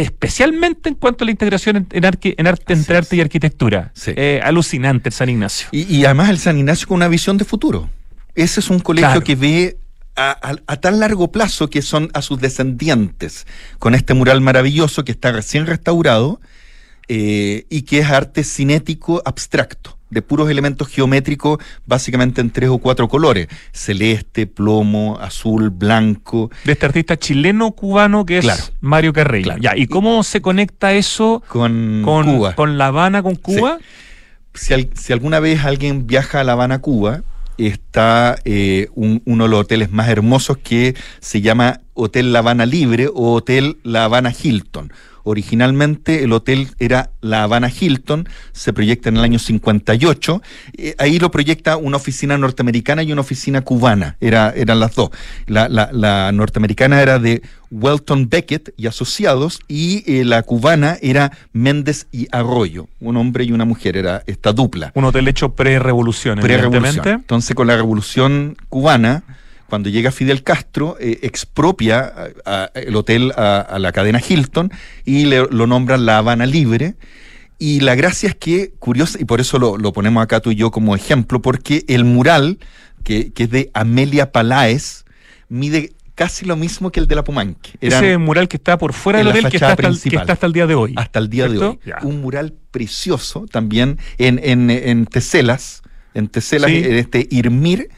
[0.00, 3.04] especialmente en cuanto a la integración en, en arte, Así entre es.
[3.04, 4.12] arte y arquitectura, Sí.
[4.16, 5.68] eh, alucinante el San Ignacio.
[5.72, 7.88] Y, y además el San Ignacio con una visión de futuro.
[8.34, 9.24] Ese es un colegio Claro.
[9.24, 9.78] que ve
[10.14, 13.46] a, a- a tan largo plazo que son a sus descendientes,
[13.78, 16.40] con este mural maravilloso que está recién restaurado
[17.08, 22.78] eh, y que es arte cinético abstracto, de puros elementos geométricos, básicamente en tres o
[22.78, 28.62] cuatro colores, celeste, plomo, azul, blanco, De este artista chileno-cubano que es Claro.
[28.80, 29.12] Mario.
[29.12, 29.56] Claro.
[29.60, 32.54] Ya, ¿Y cómo se conecta eso con, con, Cuba.
[32.54, 33.78] con La Habana, con Cuba?
[34.54, 37.22] si, al- si alguna vez alguien viaja a La Habana, Cuba,
[37.58, 42.66] está eh, un- uno de los hoteles más hermosos que se llama Hotel La Habana
[42.66, 44.92] Libre o Hotel La Habana Hilton.
[45.26, 50.42] Originalmente el hotel era La Habana Hilton, se proyecta en el año 58.
[50.78, 55.10] eh, ahí lo proyecta una oficina norteamericana y una oficina cubana, era, eran las dos.
[55.46, 61.32] La, la- la norteamericana era de Welton Beckett y asociados y eh, la cubana era
[61.52, 66.38] Méndez y Arroyo, un hombre y una mujer, era esta dupla Un hotel hecho pre-revolución,
[66.38, 66.84] pre-revolución.
[66.84, 67.10] evidentemente.
[67.22, 69.24] Entonces, con la revolución cubana,
[69.68, 72.00] cuando llega Fidel Castro, eh, expropia
[72.44, 74.70] a- a- el hotel a, a la cadena Hilton
[75.04, 76.94] y le- lo nombran La Habana Libre.
[77.58, 80.56] Y la gracia es que, curiosa, y por eso lo, lo ponemos acá tú y
[80.56, 82.58] yo como ejemplo, porque el mural,
[83.02, 85.04] que, que es de Amelia Paláez,
[85.48, 87.70] mide casi lo mismo que el de la Pumanque.
[87.80, 90.20] Eran Ese mural que está por fuera del hotel que está, hasta el, que principal.
[90.22, 90.92] está hasta el día de hoy.
[90.96, 91.78] hasta el día de hoy.
[92.02, 95.82] Un mural precioso también en, en, en Teselas,
[96.14, 96.76] en Teselas, Sí.
[96.84, 97.88] en este Irmir,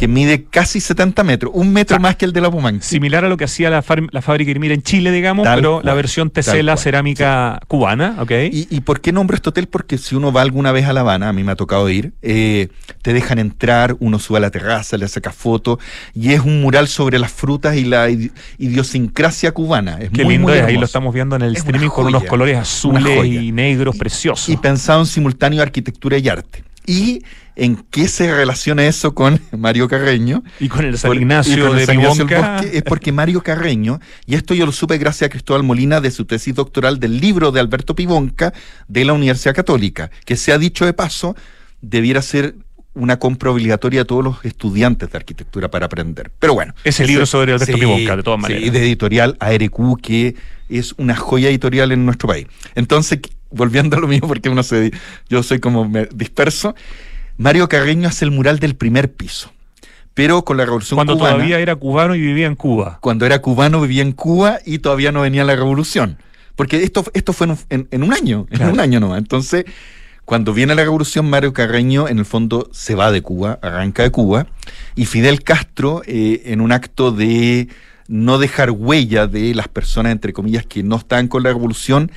[0.00, 2.82] que mide casi 70 metros, un metro más que el de la Pumanque.
[2.82, 5.84] Similar a lo que hacía la, la fábrica Irmir en Chile, digamos, Tal pero cual,
[5.86, 8.30] la versión Tesela cerámica cubana, ¿ok?
[8.50, 9.66] ¿Y, y por qué nombro este hotel?
[9.68, 12.12] Porque si uno va alguna vez a La Habana, a mí me ha tocado ir,
[12.22, 12.68] eh,
[13.02, 15.78] te dejan entrar, uno sube a la terraza, le saca fotos,
[16.14, 19.98] y es un mural sobre las frutas y la idi- idiosincrasia cubana.
[20.00, 22.06] Es Qué muy, lindo muy es, ahí lo estamos viendo en el Es streaming con
[22.06, 24.48] unos colores azules y negros Y- preciosos.
[24.48, 26.64] Y pensado en simultáneo arquitectura y arte.
[26.86, 27.22] y
[27.56, 30.42] en qué se relaciona eso con Mario Carreño.
[30.58, 32.26] Y con el San Ignacio de San Ignacio.
[32.26, 36.10] Bosque, es porque Mario Carreño, y esto yo lo supe gracias a Cristóbal Molina de
[36.10, 38.52] su tesis doctoral del libro de Alberto Pibonca
[38.88, 41.36] de la Universidad Católica, que se ha dicho de paso,
[41.80, 42.54] debiera ser
[42.94, 46.30] una compra obligatoria a todos los estudiantes de arquitectura para aprender.
[46.38, 46.74] Pero bueno.
[46.84, 48.64] Ese libro sobre Alberto Pibonca, de todas maneras.
[48.64, 50.34] Sí, de editorial ARQ, que
[50.68, 52.46] es una joya editorial en nuestro país.
[52.74, 54.92] Entonces, volviendo a lo mío, porque uno se,
[55.28, 56.74] yo soy como me disperso,
[57.40, 59.50] Mario Carreño hace el mural del primer piso.
[60.12, 62.98] Pero con la revolución Cuando cubana, todavía era cubano y vivía en Cuba.
[63.00, 66.18] cuando era cubano vivía en Cuba y todavía no venía la revolución.
[66.54, 68.64] Porque esto, esto fue en, un- en- en un año, Claro.
[68.66, 69.18] en un año nomás.
[69.18, 69.64] Entonces,
[70.26, 74.10] cuando viene la revolución, Mario Carreño en el fondo se va de Cuba, arranca de
[74.10, 74.46] Cuba,
[74.94, 77.68] y Fidel Castro, eh, en un acto de
[78.06, 82.10] no dejar huella de las personas, entre comillas, que no estaban con la revolución,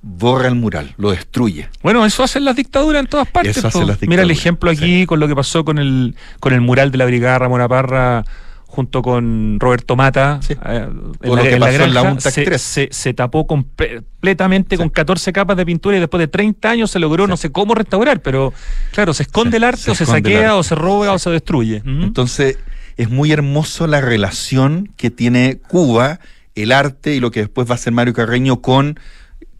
[0.00, 1.68] borra el mural, lo destruye.
[1.82, 3.56] Bueno, eso hacen las dictaduras en todas partes.
[3.56, 6.60] Eso hacen las Mira el ejemplo aquí con lo que pasó con el, con el
[6.60, 8.24] mural de la Brigada Ramón Parra
[8.66, 10.54] junto con Roberto Mata Sí.
[10.64, 10.86] eh,
[11.26, 12.60] O lo que pasó en la granja, UNTAC se, 3.
[12.62, 14.78] se- se tapó completamente Sí.
[14.78, 17.30] con 14 capas de pintura y después de 30 años se logró Sí.
[17.30, 18.52] no sé cómo restaurar, pero
[18.92, 21.82] claro, se esconde el arte se o se saquea o se roba o se destruye.
[21.84, 22.02] ¿Mm?
[22.04, 22.58] Entonces,
[22.96, 26.20] es muy hermoso la relación que tiene Cuba,
[26.54, 29.00] el arte y lo que después va a ser Mario Carreño con,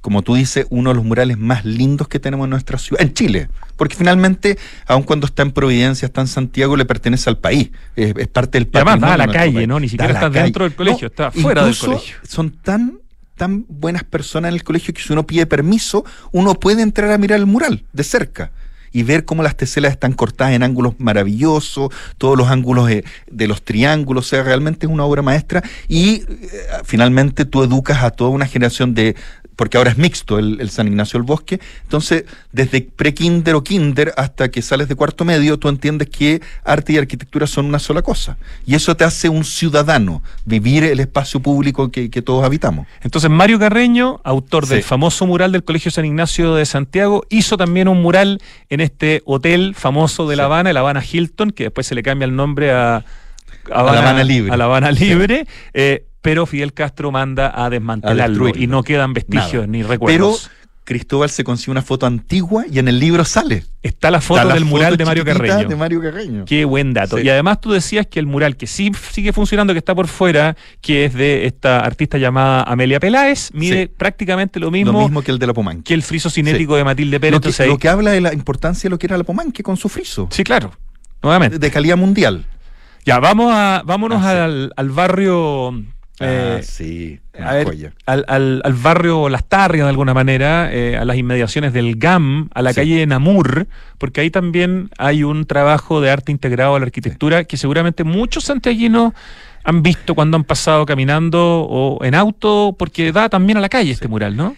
[0.08, 3.12] como tú dices, uno de los murales más lindos que tenemos en nuestra ciudad, en
[3.12, 3.50] Chile.
[3.76, 7.72] Porque finalmente, aun cuando está en Providencia, está en Santiago, le pertenece al país.
[7.94, 9.68] Es, es parte del Y además da a la calle, país.
[9.68, 9.78] ¿no?
[9.78, 10.40] Ni siquiera calle.
[10.44, 12.16] dentro del colegio, estás fuera del colegio.
[12.26, 13.00] Son tan
[13.34, 17.18] tan buenas personas en el colegio que si uno pide permiso, uno puede entrar a
[17.18, 18.50] mirar el mural de cerca
[18.92, 23.46] y ver cómo las teselas están cortadas en ángulos maravillosos, todos los ángulos de, de
[23.46, 26.26] los triángulos, o sea, realmente es una obra maestra y eh,
[26.84, 29.14] finalmente tú educas a toda una generación de
[29.58, 34.12] porque ahora es mixto el, el San Ignacio del Bosque, entonces desde pre-kinder o kinder
[34.16, 38.02] hasta que sales de cuarto medio, tú entiendes que arte y arquitectura son una sola
[38.02, 38.36] cosa.
[38.66, 42.86] Y eso te hace un ciudadano, vivir el espacio público que, que todos habitamos.
[43.00, 47.88] Entonces Mario Carreño, autor del famoso mural del Colegio San Ignacio de Santiago, hizo también
[47.88, 48.40] un mural
[48.70, 50.48] en este hotel famoso de La.
[50.48, 53.04] Habana, el Habana Hilton, que después se le cambia el nombre a,
[53.70, 54.52] A La Habana Libre.
[54.52, 59.52] a La Habana Libre, eh, pero Fidel Castro manda a desmantelarlo y no quedan vestigios
[59.52, 59.66] Nada.
[59.66, 60.50] ni Pero recuerdos.
[60.84, 63.62] Cristóbal se consigue una foto antigua y en el libro sale.
[63.82, 65.68] Está la foto Está la del mural de Mario Carreño.
[65.68, 66.46] De Mario Carreño.
[66.46, 67.18] Qué buen dato.
[67.18, 67.24] Sí.
[67.24, 70.56] Y además tú decías que el mural que sí sigue funcionando, que está por fuera,
[70.80, 73.92] que es de esta artista llamada Amelia Peláez, mide Sí.
[73.98, 75.82] prácticamente lo Lo mismo, mismo que el de la Pomanque.
[75.84, 77.34] que el friso cinético de Matilde Pérez.
[77.44, 79.76] Lo que, lo que habla de la importancia de lo que era la Pomanque con
[79.76, 80.28] su friso.
[80.30, 80.72] Sí, claro.
[81.22, 81.58] Nuevamente.
[81.58, 82.46] De calidad mundial.
[83.04, 85.84] Ya, vamos a, vámonos Ah, al, al barrio.
[86.20, 87.20] Eh, ah, sí.
[87.38, 87.92] a ver, joya.
[88.06, 92.48] al, al- al barrio Las Tarrias de alguna manera, eh, a las inmediaciones del GAM,
[92.54, 92.76] a la Sí.
[92.80, 93.66] calle Namur,
[93.98, 98.44] porque ahí también hay un trabajo de arte integrado a la arquitectura que seguramente muchos
[98.44, 99.12] santiaguinos
[99.64, 103.90] han visto cuando han pasado caminando o en auto, porque da también a la calle
[103.92, 104.56] este mural, ¿no?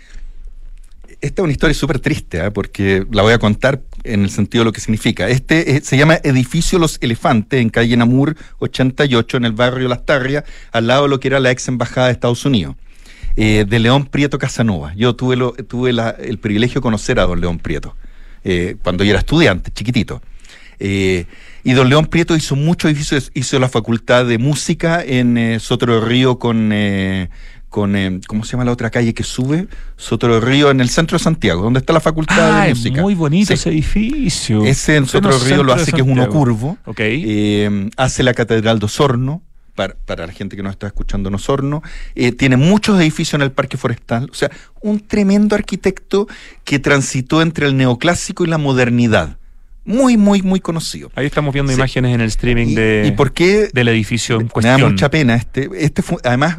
[1.20, 2.50] Esta es una historia súper triste, ¿eh?
[2.50, 5.28] porque la voy a contar en el sentido de lo que significa.
[5.28, 10.04] Este eh, se llama Edificio Los Elefantes, en calle Namur 88, en el barrio Las
[10.06, 12.76] Tarrias, al lado de lo que era la ex embajada de Estados Unidos,
[13.36, 14.94] eh, de León Prieto Casanova.
[14.96, 17.94] Yo tuve, lo- tuve el privilegio de conocer a don León Prieto,
[18.44, 20.22] eh, cuando yo era estudiante, chiquitito.
[20.82, 25.36] Y don León Prieto hizo muchos edificios, hizo la facultad de música en
[26.00, 26.70] del Río con,
[27.70, 29.68] con eh, ¿cómo se llama la otra calle que sube?
[30.28, 33.00] Del Río en el centro de Santiago, donde está la facultad Ah, de es música.
[33.00, 33.54] muy bonito Sí.
[33.54, 34.64] ese edificio.
[34.66, 36.76] Ese en del Río lo hace que es uno curvo.
[36.85, 36.98] Ok.
[37.00, 39.40] Eh, hace la Catedral de Osorno,
[39.76, 41.83] para, para la gente que nos está escuchando en Osorno.
[42.14, 44.28] Eh, tiene muchos edificios en el Parque Forestal.
[44.30, 44.50] O sea,
[44.83, 46.26] un tremendo arquitecto
[46.64, 49.38] que transitó entre el neoclásico y la modernidad.
[49.85, 51.11] Muy, muy, muy conocido.
[51.14, 51.78] Ahí estamos viendo Sí.
[51.78, 54.92] imágenes en el streaming ¿Y, de, y por qué del edificio en me da cuestión.
[54.92, 55.35] mucha pena.
[55.37, 56.59] Este, este fue, además,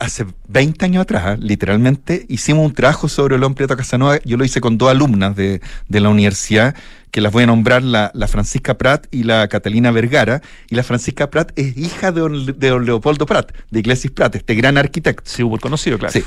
[0.00, 4.18] hace 20 años atrás, literalmente, hicimos un trabajo sobre León Prieto Casanova.
[4.24, 6.74] Yo lo hice con dos alumnas de, de la universidad,
[7.12, 10.42] que las voy a nombrar, la, la Francisca Prat y la Catalina Vergara.
[10.68, 14.34] Y la Francisca Prat es hija de don, de don Leopoldo Prat, de Iglesias Prat,
[14.34, 15.22] este gran arquitecto.
[15.30, 16.12] Sí, hubo conocido, claro.
[16.12, 16.24] Sí.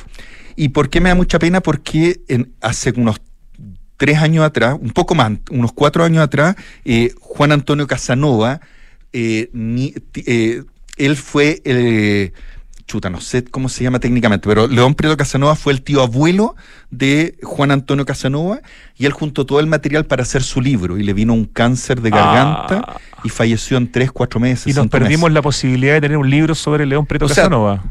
[0.56, 1.60] ¿Y por qué me da mucha pena?
[1.62, 3.20] Porque en, hace unos
[3.98, 6.56] tres años atrás, un poco más, unos cuatro años atrás,
[6.86, 8.62] eh, Juan Antonio Casanova,
[9.14, 10.64] eh, ni- eh,
[10.98, 12.34] él fue el...
[12.86, 16.56] Chuta, no sé cómo se llama técnicamente, pero León Prieto Casanova fue el tío abuelo
[16.92, 18.60] de Juan Antonio Casanova
[18.98, 22.02] y él juntó todo el material para hacer su libro y le vino un cáncer
[22.02, 22.98] de garganta Ah.
[23.24, 24.68] y falleció en tres, cuatro meses.
[24.68, 25.34] Y nos perdimos meses.
[25.34, 27.82] la posibilidad de tener un libro sobre León Preto O sea, Casanova.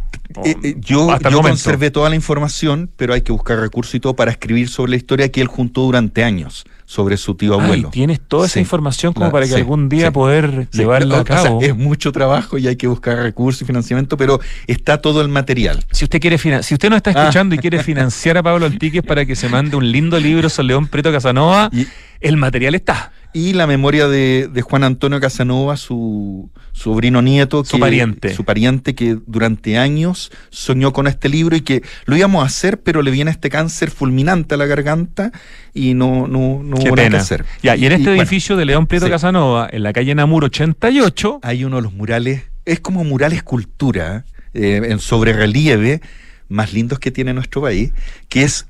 [0.45, 4.15] Eh, eh, yo yo conservé toda la información, pero hay que buscar recursos y todo
[4.17, 6.65] para escribir sobre la historia que él juntó durante años.
[6.85, 7.89] sobre su tío Ay, abuelo.
[7.91, 8.61] tienes toda esa Sí.
[8.61, 10.13] información como La- para que sí, algún día sí.
[10.13, 11.63] poder Sí, llevarla o a sea, cabo.
[11.63, 15.83] es mucho trabajo y hay que buscar recursos y financiamiento, pero está todo el material.
[15.91, 17.23] Si usted quiere finan- si usted nos está Ah.
[17.23, 20.69] escuchando y quiere financiar a Pablo Altiques para que se mande un lindo libro sobre
[20.69, 21.87] León Preto Casanova, Y,
[22.21, 23.11] el material está.
[23.33, 28.35] Y la memoria de, de Juan Antonio Casanova, su sobrino nieto, Su pariente.
[28.35, 32.81] su pariente que durante años soñó con este libro y que lo íbamos a hacer,
[32.81, 35.33] pero le viene este cáncer fulminante a la garganta
[35.73, 37.45] y no, no, no Qué que hacer.
[37.63, 39.13] Ya, y en este edificio de León Prieto sí.
[39.13, 44.25] Casanova, en la calle Namur 88, hay uno de los murales, es como mural escultura,
[44.55, 46.01] eh, en sobrerelieve,
[46.49, 47.93] más lindos que tiene nuestro país,
[48.29, 48.67] que es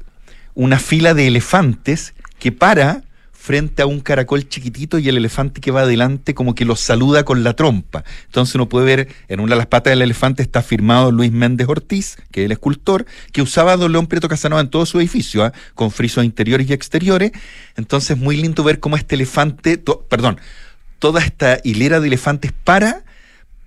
[0.55, 3.03] una fila de elefantes que para
[3.43, 7.25] frente a un caracol chiquitito y el elefante que va adelante como que los saluda
[7.25, 8.05] con la trompa.
[8.27, 11.67] Entonces uno puede ver en una de las patas del elefante está firmado Luis Méndez
[11.69, 15.43] Ortiz, que es el escultor, que usaba Don León Prieto Casanova en todo su edificio,
[15.43, 15.53] ¿ah?
[15.75, 17.33] con frisos interiores y exteriores.
[17.77, 19.77] Entonces muy lindo ver cómo este elefante,
[20.09, 20.39] perdón,
[21.01, 23.03] toda esta hilera de elefantes para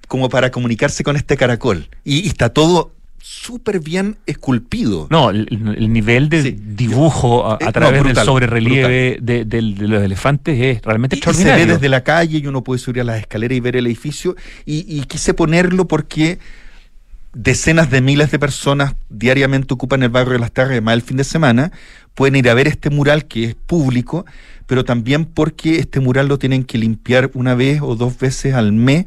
[0.07, 1.89] como para comunicarse con este caracol.
[2.05, 2.94] Y, y está todo
[3.27, 5.07] súper bien esculpido.
[5.09, 6.55] no, el, el nivel de Sí.
[6.59, 11.33] dibujo a, a Eh, no, través del sobrerelieve de, de los elefantes es realmente Y,
[11.33, 13.87] se ve desde la calle y uno puede subir a las escaleras y ver el
[13.87, 14.35] edificio.
[14.65, 16.37] Y, y quise ponerlo porque
[17.33, 21.17] decenas de miles de personas diariamente ocupan el barrio de las Terras, además el fin
[21.17, 21.71] de semana,
[22.13, 24.25] pueden ir a ver este mural que es público,
[24.67, 28.71] pero también porque este mural lo tienen que limpiar una vez o dos veces al
[28.71, 29.05] mes,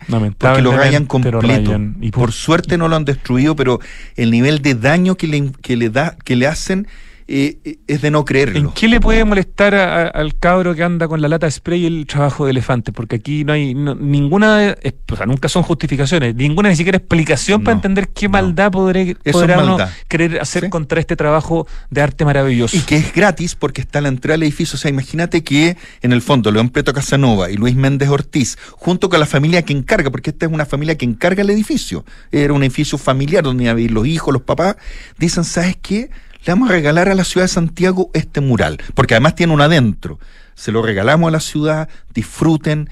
[0.54, 1.40] porque lo rayan completo.
[1.66, 1.96] rayan.
[2.00, 3.80] Y por- por suerte no lo han destruido, pero
[4.16, 6.86] el nivel de daño que le, que le, da, que le hacen
[7.30, 8.58] eh, es de no creerlo.
[8.58, 11.50] ¿En qué le puede molestar a- a- al cabro que anda con la lata de
[11.52, 12.90] spray el trabajo de elefante?
[12.90, 14.74] Porque aquí no hay no- ninguna,
[15.12, 18.32] o sea, nunca son justificaciones, ninguna ni siquiera explicación para entender qué no.
[18.32, 19.90] maldad podré, podrá maldad.
[20.08, 20.70] querer hacer Sí.
[20.70, 22.76] contra este trabajo de arte maravilloso.
[22.76, 24.76] Y que es gratis porque está a la entrada del edificio.
[24.76, 29.08] O sea, imagínate que en el fondo León Preto Casanova y Luis Méndez Ortiz, junto
[29.10, 32.54] con la familia que encarga, porque esta es una familia que encarga el edificio, era
[32.54, 34.76] un edificio familiar donde iban a vivir los hijos, los papás,
[35.18, 36.08] dicen, ¿sabes qué?
[36.48, 39.64] Le vamos a regalar a la ciudad de Santiago este mural, porque además tiene uno
[39.64, 40.18] adentro.
[40.54, 42.88] Se lo regalamos a la ciudad, disfruten.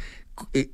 [0.53, 0.69] Eh,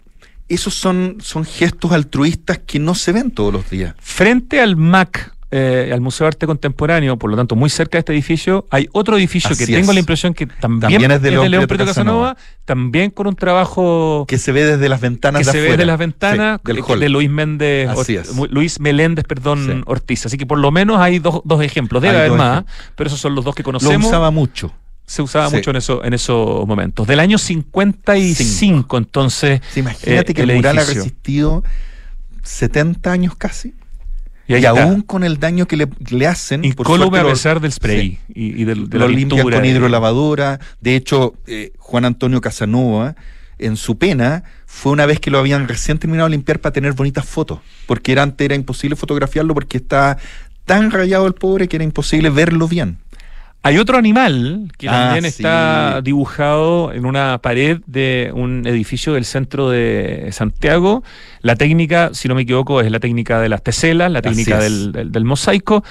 [0.49, 3.95] esos son, son gestos altruistas que no se ven todos los días.
[4.01, 8.01] Frente al MAC, eh, al Museo de Arte Contemporáneo, por lo tanto muy cerca de
[8.01, 11.31] este edificio, hay otro edificio Así que tengo la impresión que también, También es de
[11.31, 15.47] León León Prieto Casanova, también con un trabajo Que se ve desde las ventanas que
[15.47, 15.77] de se ve afuera.
[15.83, 17.91] de las ventanas Sí, del de Luis Méndez
[18.51, 19.83] Luis Meléndez perdón Sí.
[19.87, 20.25] Ortiz.
[20.27, 22.03] Así que por lo menos hay dos, dos ejemplos.
[22.03, 22.65] Debe haber más
[22.97, 24.07] pero esos son los dos que Lo conocemos.
[24.07, 24.73] usaba mucho.
[25.05, 25.57] se usaba Sí.
[25.57, 27.07] mucho en eso en esos momentos.
[27.07, 31.63] Del año 55 entonces Sí, imagínate eh, que el, mural ha resistido
[32.43, 33.75] 70 años casi.
[34.59, 37.61] Y, Y, está, aún con el daño que le, le hacen, por incólume a pesar
[37.61, 40.61] del spray y, y del- de la lo limpian con de- hidrolavadora.
[40.81, 43.15] De hecho, eh, Juan Antonio Casanova,
[43.59, 46.93] en su pena, fue una vez que lo habían recién terminado de limpiar para tener
[46.95, 47.61] bonitas fotos.
[47.87, 50.19] Porque era, antes era imposible fotografiarlo porque está
[50.65, 52.99] tan rayado el pobre que era imposible verlo bien.
[53.65, 55.29] Hay otro animal que Ah, también sí.
[55.43, 61.05] está dibujado en una pared de un edificio del centro de Santiago.
[61.43, 64.91] La técnica, si no me equivoco, es la técnica de las teselas, la técnica del,
[64.91, 65.85] del- del mosaico.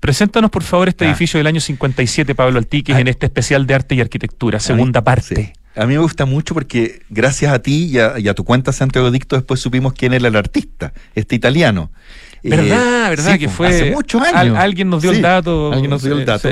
[0.00, 1.08] Preséntanos, por favor, este Ah.
[1.08, 3.00] edificio del año 57, Pablo Altiques, Ah.
[3.00, 5.36] en este especial de arte y arquitectura, segunda mí- parte.
[5.36, 5.52] sí.
[5.76, 8.72] A mí me gusta mucho porque gracias a ti y a, y a tu cuenta
[8.72, 11.92] Santiago Dicto después supimos quién era el artista, este italiano.
[12.42, 13.10] Eh, ¿Verdad?
[13.10, 13.32] ¿Verdad?
[13.32, 13.68] sí, que fue.
[13.68, 14.56] Hace muchos al- años.
[14.58, 15.72] alguien nos dio Sí, el dato.
[15.72, 16.48] Alguien nos dio el dato.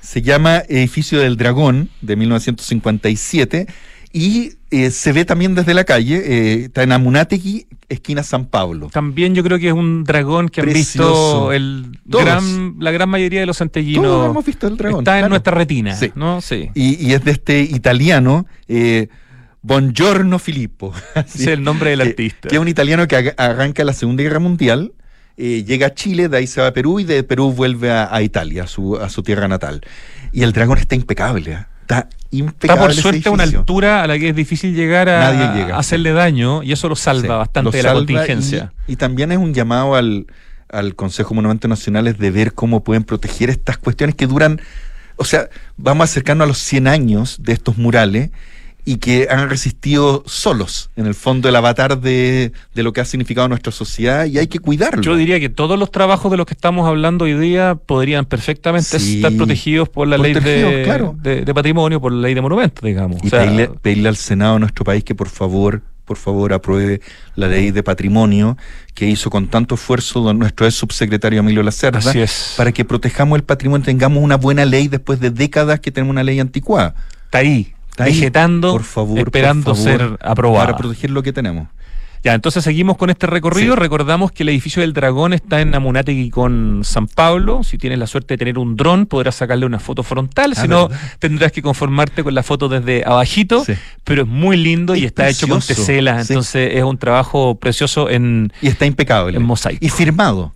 [0.00, 3.66] Se llama Edificio del Dragón de 1957
[4.12, 6.16] y eh, se ve también desde la calle.
[6.24, 8.88] eh, está en Amunategui, esquina San Pablo.
[8.92, 11.50] También yo creo que es un dragón que han Precioso.
[11.50, 12.24] visto el Todos.
[12.24, 14.04] gran, la gran mayoría de los santellinos.
[14.04, 15.00] Todos hemos visto el dragón.
[15.00, 15.28] Está en claro.
[15.30, 16.10] nuestra retina, Sí.
[16.14, 16.40] ¿no?
[16.40, 16.70] Sí.
[16.74, 19.08] Y, y es de este italiano, eh,
[19.62, 20.92] Buongiorno Filippo.
[21.34, 22.48] Es el nombre del artista.
[22.48, 24.92] Que es un italiano que arranca la Segunda Guerra Mundial,
[25.38, 28.12] eh, llega a Chile, de ahí se va a Perú y de Perú vuelve a,
[28.12, 29.80] a Italia, a su, a su tierra natal.
[30.32, 31.66] Y el dragón está impecable, ¿eh?
[31.82, 32.74] está impecable.
[32.74, 35.76] Está por suerte a una altura a la que es difícil llegar a, Nadie llega.
[35.76, 38.72] a hacerle daño y eso lo salva Sí, bastante lo de la contingencia.
[38.86, 40.26] Y, y también es un llamado al,
[40.68, 44.60] al Consejo de Monumentos Nacionales de ver cómo pueden proteger estas cuestiones que duran,
[45.16, 48.30] o sea, vamos acercando a los 100 años de estos murales
[48.84, 53.04] y que han resistido solos, en el fondo, el avatar de, de lo que ha
[53.04, 55.02] significado nuestra sociedad y hay que cuidarlo.
[55.02, 58.98] Yo diría que todos los trabajos de los que estamos hablando hoy día podrían perfectamente
[58.98, 59.16] Sí.
[59.16, 61.14] estar protegidos por la ley de, claro.
[61.20, 63.22] de- de patrimonio, por la ley de monumentos, digamos.
[63.22, 66.54] Y O sea, pedirle, pedirle al Senado de nuestro país que por favor, por favor,
[66.54, 67.02] apruebe
[67.34, 68.56] la ley de patrimonio
[68.94, 72.54] que hizo con tanto esfuerzo don- nuestro ex subsecretario Emilio Lacerda así es.
[72.56, 76.22] para que protejamos el patrimonio, tengamos una buena ley después de décadas que tenemos una
[76.24, 76.94] ley anticuada.
[77.26, 77.74] Está ahí.
[77.98, 80.66] Está ahí, vegetando, por favor, esperando por favor, ser aprobada.
[80.66, 81.66] Para proteger lo que tenemos.
[82.24, 83.74] Ya, entonces seguimos con este recorrido.
[83.74, 83.80] Sí.
[83.80, 87.62] Recordamos que el edificio del Dragón está en Amunátegui con San Pablo.
[87.62, 90.52] Si tienes la suerte de tener un dron, podrás sacarle una foto frontal.
[90.56, 91.00] Ah, si no, ¿verdad?
[91.20, 93.64] tendrás que conformarte con la foto desde abajito.
[93.64, 93.74] Sí.
[94.02, 96.26] Pero es muy lindo y Es está hecho con teselas.
[96.26, 96.32] sí.
[96.32, 99.36] Entonces es un trabajo precioso en, Y está impecable.
[99.36, 99.84] en mosaico.
[99.84, 100.54] Y firmado.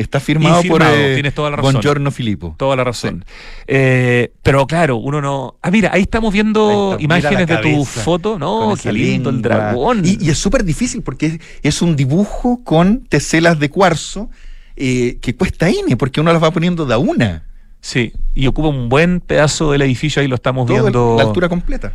[0.00, 1.72] Está firmado, Y firmado, por eh, tienes toda la razón.
[1.74, 2.54] Buongiorno Filippo.
[2.56, 3.22] Toda la razón.
[3.66, 5.56] Eh, pero claro, uno no.
[5.62, 8.38] Ah, mira, ahí estamos viendo Ahí está, mira imágenes de tu foto.
[8.38, 10.02] No, qué lindo el dragón.
[10.04, 14.30] Y, y es súper difícil porque es, es un dibujo con teselas de cuarzo
[14.76, 17.44] eh, que cuesta N, porque uno las va poniendo de a una.
[17.82, 21.16] Sí, y ocupa un buen pedazo del edificio, ahí lo estamos Todo el- viendo.
[21.18, 21.92] la altura completa.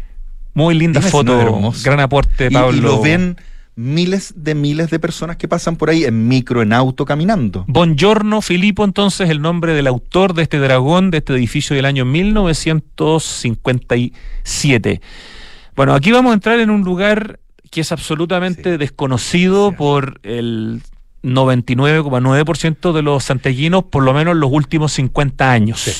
[0.53, 2.77] Muy linda Dime si foto, gran aporte, Y- Pablo.
[2.77, 3.37] Y, lo ven
[3.77, 7.65] miles de miles de personas que pasan por ahí en micro, en auto, caminando.
[7.67, 12.05] Buongiorno Filippo, entonces, el nombre del autor de este dragón, de este edificio del año
[12.05, 15.01] 1957.
[15.75, 17.39] Bueno, aquí vamos a entrar en un lugar
[17.71, 18.77] que es absolutamente Sí.
[18.77, 19.75] desconocido Sí.
[19.77, 20.81] por el
[21.23, 25.81] 99,9% de los santellinos, por lo menos los últimos 50 años.
[25.81, 25.91] Sí.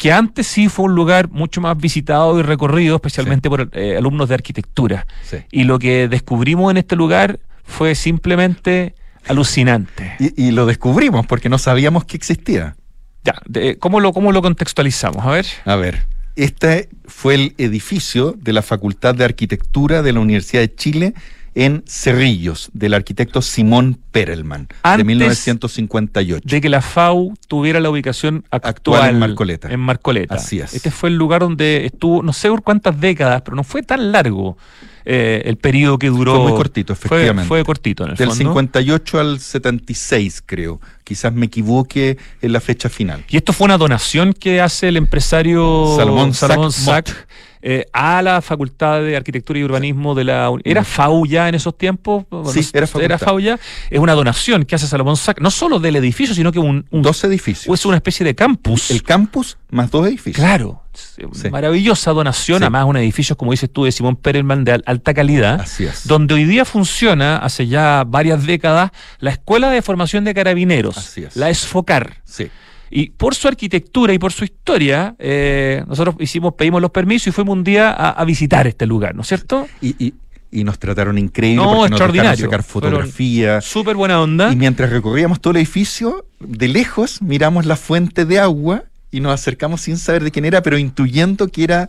[0.00, 4.30] Que antes sí fue un lugar mucho más visitado y recorrido, especialmente por eh, alumnos
[4.30, 5.06] de arquitectura.
[5.22, 5.36] Sí.
[5.52, 8.94] Y lo que descubrimos en este lugar fue simplemente
[9.28, 10.14] alucinante.
[10.18, 12.76] Y, y lo descubrimos porque no sabíamos que existía.
[13.24, 15.22] Ya, de- ¿cómo, lo, ¿cómo lo contextualizamos?
[15.24, 15.46] A ver.
[15.66, 20.74] A ver, este fue el edificio de la Facultad de Arquitectura de la Universidad de
[20.74, 21.14] Chile
[21.54, 26.48] en Cerrillos, del arquitecto Simón Perelman, de Antes 1958.
[26.48, 29.68] De que la FAU tuviera la ubicación actual, Actual en Marcoleta.
[29.72, 30.34] En Marcoleta.
[30.34, 30.74] Así es.
[30.74, 34.12] Este fue el lugar donde estuvo, no sé por cuántas décadas, pero no fue tan
[34.12, 34.56] largo
[35.04, 36.36] eh, el periodo que duró.
[36.36, 37.48] Fue muy cortito, efectivamente.
[37.48, 38.50] Fue, cortito, en el Del fondo.
[38.50, 40.80] 58 al 76, creo.
[41.04, 43.24] Quizás me equivoque en la fecha final.
[43.28, 47.28] Y esto fue una donación que hace el empresario Salomón Sack,
[47.62, 50.50] eh, a la Facultad de Arquitectura y Urbanismo de la...
[50.64, 52.24] ¿Era FAU ya en esos tiempos?
[52.52, 53.18] Sí, era facultad.
[53.18, 53.58] FAU ya.
[53.90, 57.02] Es una donación que hace Salomón Sack, no solo del edificio, sino que un, un-
[57.02, 57.72] Dos edificios.
[57.74, 58.90] es una especie de campus.
[58.90, 60.36] el campus más dos edificios.
[60.44, 61.48] Claro, Sí.
[61.50, 62.64] maravillosa donación, Sí.
[62.64, 66.06] además un edificio, como dices tú, de Simón Perelman de al- alta calidad, Así es.
[66.06, 68.90] donde hoy día funciona, hace ya varias décadas,
[69.20, 71.36] la Escuela de Formación de Carabineros, Así es.
[71.36, 72.16] la ESFOCAR.
[72.24, 72.50] Sí.
[72.90, 77.30] Y por su arquitectura y por su historia, eh, nosotros hicimos, pedimos los permisos y
[77.30, 79.68] fuimos un día a, a visitar este lugar, ¿no es cierto?
[79.80, 80.14] Y, y-
[80.52, 82.44] y nos trataron increíble No, porque nos extraordinario.
[82.46, 83.64] sacar fotografías.
[83.64, 84.52] Súper buena onda.
[84.52, 88.82] Y mientras recorríamos todo el edificio, de lejos miramos la fuente de agua
[89.12, 91.88] y nos acercamos sin saber de quién era, pero intuyendo que era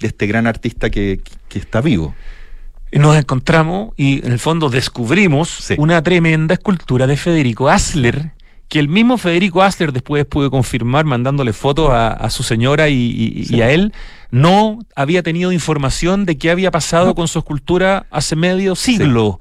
[0.00, 2.16] de este gran artista que, que está vivo.
[2.90, 5.74] Nos encontramos y en el fondo descubrimos Sí.
[5.78, 8.32] una tremenda escultura de Federico Asler,
[8.74, 12.94] que el mismo Federico Asler después pude confirmar mandándole fotos a, a su señora y,
[12.96, 13.54] y- Sí.
[13.54, 13.92] y a él,
[14.32, 17.14] no había tenido información de qué había pasado No.
[17.14, 19.38] con su escultura hace medio siglo.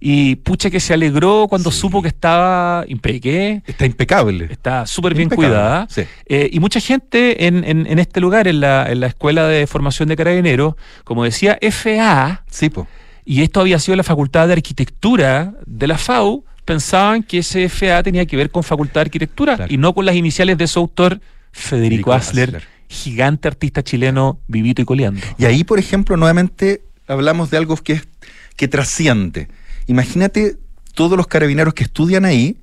[0.00, 1.78] Y pucha que se alegró cuando Sí.
[1.80, 4.48] supo que estaba impeque, Está impecable.
[4.50, 5.86] está súper bien cuidada.
[5.88, 6.02] sí.
[6.26, 9.66] Eh, y mucha gente en, en- en este lugar, en la, en la Escuela de
[9.66, 10.74] Formación de Carabineros,
[11.04, 12.86] como decía, FA, Sí, po.
[13.24, 18.02] y esto había sido la Facultad de Arquitectura de la FAU, pensaban que ese FA
[18.02, 19.72] tenía que ver con Facultad de Arquitectura Claro.
[19.72, 21.20] y no con las iniciales de su autor,
[21.52, 22.64] Federico Federico Asler, Asler.
[22.88, 25.20] gigante artista chileno, vivito y coleando.
[25.38, 28.08] Y ahí, por ejemplo, nuevamente hablamos de algo que, es-
[28.56, 29.48] que trasciende.
[29.86, 30.56] Imagínate
[30.94, 32.56] todos los carabineros que estudian ahí,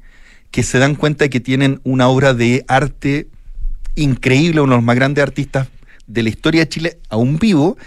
[0.52, 3.28] que se dan cuenta de que tienen una obra de arte
[3.96, 5.68] increíble, uno de los más grandes artistas
[6.08, 7.78] de la historia de Chile, aún vivo,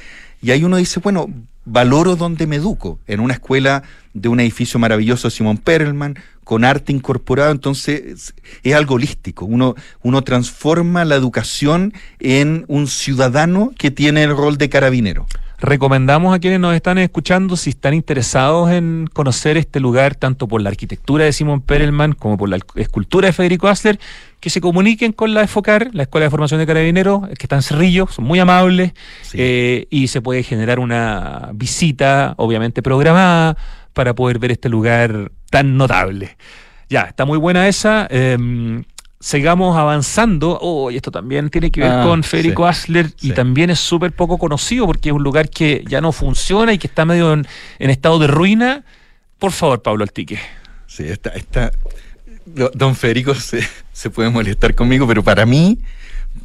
[0.43, 1.29] y ahí uno dice, bueno,
[1.65, 6.93] valoro donde me educo, en una escuela de un edificio maravilloso Simón Perelman, con arte
[6.93, 13.91] incorporado, entonces es, es algo holístico, uno, uno transforma la educación en un ciudadano que
[13.91, 15.27] tiene el rol de carabinero.
[15.59, 20.61] Recomendamos a quienes nos están escuchando, si están interesados en conocer este lugar, tanto por
[20.61, 23.99] la arquitectura de Simón Perelman como por la escultura de Federico Asler,
[24.45, 27.63] que se comuniquen con la EFOCAR, la Escuela de Formación de Carabineros, que está en
[27.63, 28.93] Cerrillo, son muy amables,
[29.23, 29.39] Sí.
[29.41, 33.57] eh, y se puede generar una visita, obviamente programada,
[33.95, 36.37] para poder ver este lugar tan notable.
[36.91, 38.07] Ya, está muy buena esa.
[38.11, 38.83] eh,
[39.19, 40.59] sigamos avanzando.
[40.61, 43.33] Oh, y esto también tiene que ver Ah, con Federico sí, Asler y sí.
[43.33, 46.87] también es súper poco conocido porque es un lugar que ya no funciona y que
[46.89, 47.47] está medio en,
[47.79, 48.85] en estado de ruina.
[49.39, 50.39] Por favor, Pablo Altique.
[50.87, 51.71] Sí, está, está.
[52.55, 55.79] Do- Don Federico se, se puede molestar conmigo, pero para mí,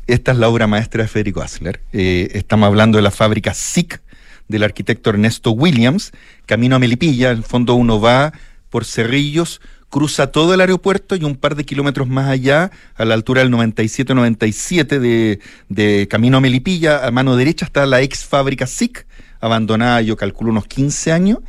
[0.08, 1.82] esta es la obra maestra de Federico Asler.
[1.94, 4.02] Eh, estamos hablando de la fábrica SIC
[4.48, 6.12] del arquitecto Ernesto Williams,
[6.46, 7.32] camino a Melipilla.
[7.32, 8.34] En el fondo, uno va
[8.70, 13.16] por Cerrillos cruza todo el aeropuerto y un par de kilómetros más allá, a la
[13.16, 18.68] altura del 97-97 de, de Camino a Melipilla, a mano derecha está la ex fábrica
[18.68, 19.08] SIC,
[19.40, 21.40] abandonada yo calculo unos 15 años.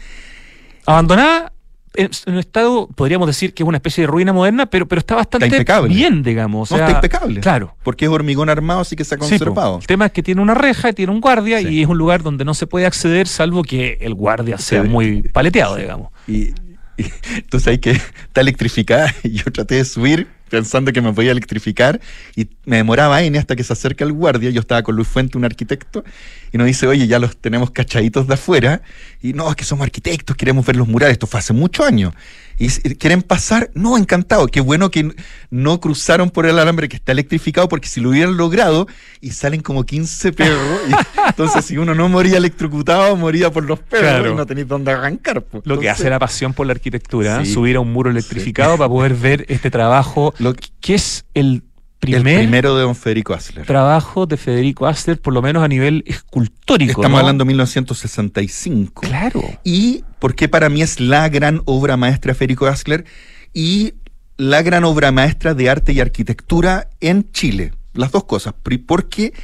[0.87, 1.53] Abandonada
[1.95, 5.16] en un estado, podríamos decir que es una especie de ruina moderna, pero, pero está
[5.16, 6.70] bastante bien, digamos.
[6.70, 7.41] no, está impecable.
[7.41, 7.74] Claro.
[7.82, 9.78] Porque es hormigón armado, así que se ha conservado.
[9.80, 12.45] el tema es que tiene una reja, tiene un guardia y es un lugar donde
[12.45, 16.11] no se puede acceder salvo que el guardia sea muy paleteado, digamos.
[16.26, 16.55] Y,
[17.34, 22.01] entonces hay que está electrificada y yo traté de subir pensando que me podía electrificar
[22.36, 24.51] y me demoraba N hasta que se acerca el guardia.
[24.51, 26.05] Yo estaba con Luis Fuente, un arquitecto,
[26.53, 28.82] y nos dice, oye, ya los tenemos cachaditos de afuera.
[29.22, 31.12] Y no, es que somos arquitectos, queremos ver los murales.
[31.12, 32.14] Esto fue hace muchos años.
[32.59, 34.46] Y quieren pasar, no, encantado.
[34.46, 35.14] Qué bueno que
[35.51, 38.86] no cruzaron por el alambre que está electrificado, porque si lo hubieran logrado,
[39.22, 40.80] y salen como 15 perros,
[41.28, 45.42] entonces si uno no moría electrocutado, moría por los perros y no tenéis dónde arrancar.
[45.64, 49.14] lo que hace la pasión por la arquitectura, subir a un muro electrificado para poder
[49.14, 51.62] ver este trabajo, lo que es el
[52.01, 53.66] el primero de don Federico Asler.
[53.66, 57.03] Trabajo de Federico Asler, por lo menos a nivel escultórico.
[57.03, 59.03] Estamos hablando de 1965.
[59.03, 59.42] Claro.
[59.64, 63.05] Y porque para mí es la gran obra maestra de Federico Asler
[63.53, 63.94] y
[64.36, 67.72] la gran obra maestra de arte y arquitectura en Chile.
[67.92, 68.55] Las dos cosas.
[68.86, 69.34] Porque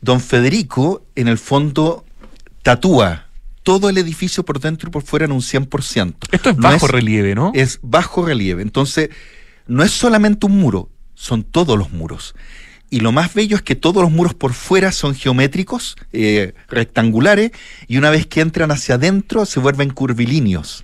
[0.00, 2.04] don Federico, en el fondo,
[2.62, 3.26] tatúa
[3.62, 6.14] todo el edificio por dentro y por fuera en un 100%.
[6.30, 7.52] Esto es bajo relieve, ¿no?
[7.54, 8.62] Es bajo relieve.
[8.62, 9.10] Entonces,
[9.66, 10.88] no es solamente un muro,
[11.20, 12.34] son todos los muros.
[12.88, 17.52] Y lo más bello es que todos los muros por fuera son geométricos, eh, rectangulares,
[17.86, 20.82] y una vez que entran hacia adentro se vuelven curvilíneos.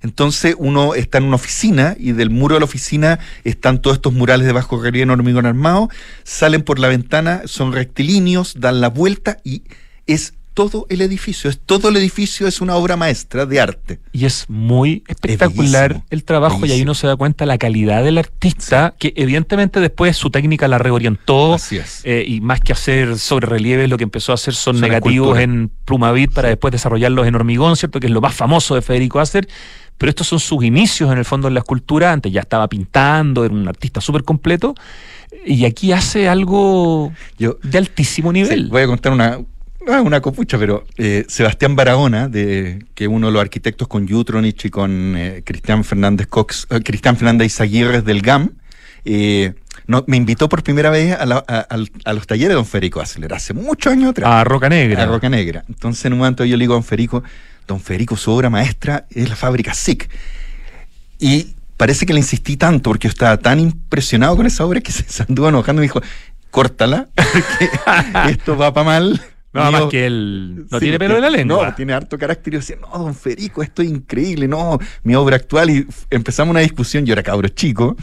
[0.00, 4.12] Entonces uno está en una oficina y del muro de la oficina están todos estos
[4.14, 5.90] murales de bajo relieve en hormigón armado,
[6.24, 9.62] salen por la ventana, son rectilíneos, dan la vuelta y
[10.06, 11.50] es todo el edificio.
[11.50, 13.98] Es, todo el edificio es una obra maestra de arte.
[14.12, 18.18] Y es muy espectacular el trabajo y ahí uno se da cuenta la calidad del
[18.18, 21.56] artista, que evidentemente después su técnica la reorientó
[22.04, 25.70] eh, y más que hacer sobre relieve lo que empezó a hacer son, negativos en
[25.84, 27.98] Plumavit para después desarrollarlos en hormigón, ¿cierto?
[27.98, 29.48] Que es lo más famoso de Federico Acer.
[29.96, 32.10] Pero estos son sus inicios en el fondo en la escultura.
[32.10, 34.74] Antes ya estaba pintando, era un artista súper completo.
[35.46, 38.68] Y aquí hace algo de altísimo nivel.
[38.70, 39.38] voy a contar una,
[39.86, 44.66] no una copucha, pero eh, Sebastián Barahona, de, que uno de los arquitectos con Jutronich
[44.66, 48.52] y con eh, Cristian Fernández Cox, eh, Cristian Fernández Izaguirre del GAM,
[49.86, 54.10] no, me invitó por primera vez a, los talleres de Don Federico hace muchos años
[54.10, 54.30] atrás.
[54.30, 55.02] A Roca Negra.
[55.02, 55.64] A Roca Negra.
[55.68, 57.22] Entonces en un momento yo le digo a Don Federico,
[57.66, 60.08] Don Federico, su obra maestra es la fábrica SIC.
[61.18, 64.92] Y parece que le insistí tanto porque yo estaba tan impresionado con esa obra que
[64.92, 66.00] se anduvo enojando y me dijo,
[66.50, 69.20] córtala, porque esto va para mal.
[69.54, 71.68] Nada más que él no tiene pelo en la lengua.
[71.68, 72.54] No, tiene harto carácter.
[72.54, 75.70] Y decía, no, don Federico, esto es increíble, no, mi obra actual.
[75.70, 77.96] Y empezamos una discusión, yo era cabro chico,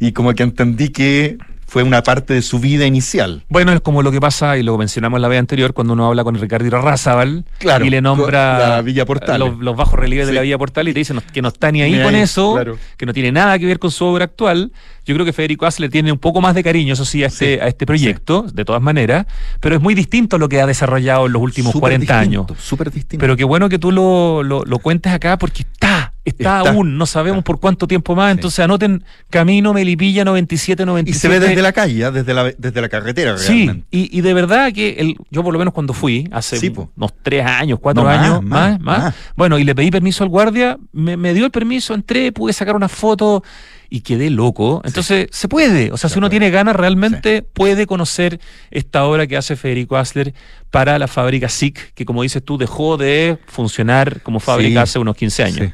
[0.00, 1.38] y como que entendí que
[1.68, 3.44] fue una parte de su vida inicial.
[3.50, 6.06] Bueno, es como lo que pasa, y lo mencionamos en la vez anterior, cuando uno
[6.06, 9.58] habla con Ricardo Irarrázaval claro, y le nombra la Villa Portal.
[9.60, 12.02] Los, bajos relieves de la Villa Portal y te dice que no está ni ahí
[12.02, 12.58] con eso,
[12.96, 14.72] que no tiene nada que ver con su obra actual.
[15.04, 17.60] Yo creo que Federico le tiene un poco más de cariño, eso sí, a este,
[17.60, 19.26] a este proyecto, de todas maneras,
[19.60, 22.46] pero es muy distinto a lo que ha desarrollado en los últimos 40 años.
[22.58, 23.20] Súper distinto.
[23.20, 27.06] Pero qué bueno que tú lo, lo, lo cuentes acá porque está Está, aún, no
[27.06, 31.16] sabemos por cuánto tiempo más, entonces anoten Camino Melipilla 97, 97.
[31.16, 32.10] Y se ve desde la calle, ¿ah?
[32.10, 33.38] desde la, desde la carretera.
[33.38, 36.58] Sí, y, de verdad que el, yo por lo menos cuando fui, hace
[36.96, 41.34] unos tres años, cuatro años, más, más, bueno, y le pedí permiso al guardia, me,
[41.34, 43.42] dio el permiso, entré, pude sacar una foto
[43.90, 44.82] y quedé loco.
[44.84, 45.92] Entonces, se puede.
[45.92, 48.38] O sea, si uno tiene ganas, realmente puede conocer
[48.70, 50.34] esta obra que hace Federico Asler
[50.70, 55.16] para la fábrica SIC, que como dices tú, dejó de funcionar como fábrica hace unos
[55.16, 55.72] 15 años.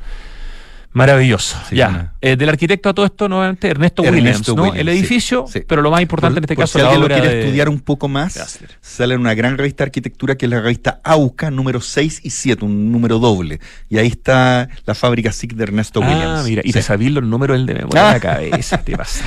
[0.95, 1.59] Maravilloso.
[1.72, 2.14] ya.
[2.20, 4.72] Eh, del arquitecto a todo esto, nuevamente, Ernesto, Williams, ¿no?
[4.72, 7.80] el edificio, pero lo más importante en este caso si alguien lo quiere estudiar un
[7.80, 11.80] poco más, sale en una gran revista de arquitectura que es la revista AUCA, número
[11.80, 13.59] 6 y 7, un número doble.
[13.88, 16.45] Y ahí está la fábrica SIC de Ernesto ah, Williams.
[16.49, 19.24] mira, y te sabís los números del de memoria la cabeza, te pasa.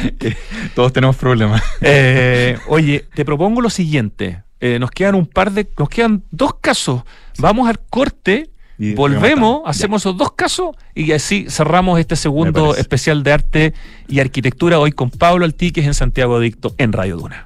[0.73, 1.61] Todos tenemos problemas.
[1.81, 4.41] Eh, oye, te propongo lo siguiente.
[4.59, 5.67] Eh, nos quedan un par de.
[5.77, 7.03] Nos quedan dos casos.
[7.37, 8.49] Vamos al corte
[8.95, 13.73] Volvemos, hacemos esos dos casos y así cerramos este segundo especial de arte
[14.07, 17.45] y arquitectura hoy con Pablo Altiques en Santiago Dicto en Radio Duna.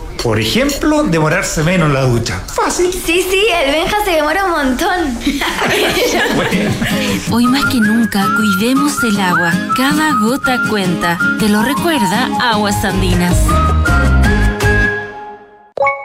[0.23, 2.39] Por ejemplo, demorarse menos en la ducha.
[2.53, 2.91] Fácil.
[2.93, 5.19] Sí, sí, el Benja se demora un montón.
[7.31, 9.51] Hoy más que nunca, cuidemos el agua.
[9.75, 11.17] Cada gota cuenta.
[11.39, 13.35] Te lo recuerda Aguas Andinas.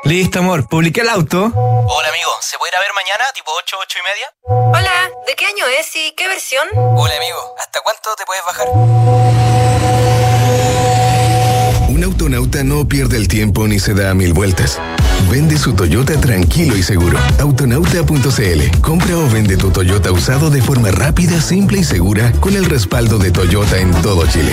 [0.04, 0.68] Listo, amor.
[0.68, 1.52] Publiqué el auto.
[1.54, 2.30] Hola, amigo.
[2.40, 4.32] ¿Se puede ir a ver mañana, tipo 8, 8 y media?
[4.44, 4.92] Hola.
[5.26, 6.66] ¿De qué año es y qué versión?
[6.74, 7.54] Hola, amigo.
[7.58, 8.66] ¿Hasta cuánto te puedes bajar?
[12.06, 14.78] Autonauta no pierde el tiempo ni se da mil vueltas.
[15.28, 17.18] Vende su Toyota tranquilo y seguro.
[17.40, 18.80] Autonauta.cl.
[18.80, 23.18] Compra o vende tu Toyota usado de forma rápida, simple y segura con el respaldo
[23.18, 24.52] de Toyota en todo Chile.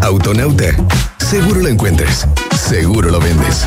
[0.00, 0.74] Autonauta.
[1.18, 2.26] Seguro lo encuentras.
[2.56, 3.66] Seguro lo vendes.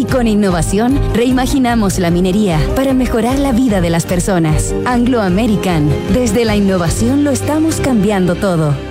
[0.11, 4.75] Con innovación reimaginamos la minería para mejorar la vida de las personas.
[4.85, 5.89] Anglo American.
[6.13, 8.90] Desde la innovación lo estamos cambiando todo.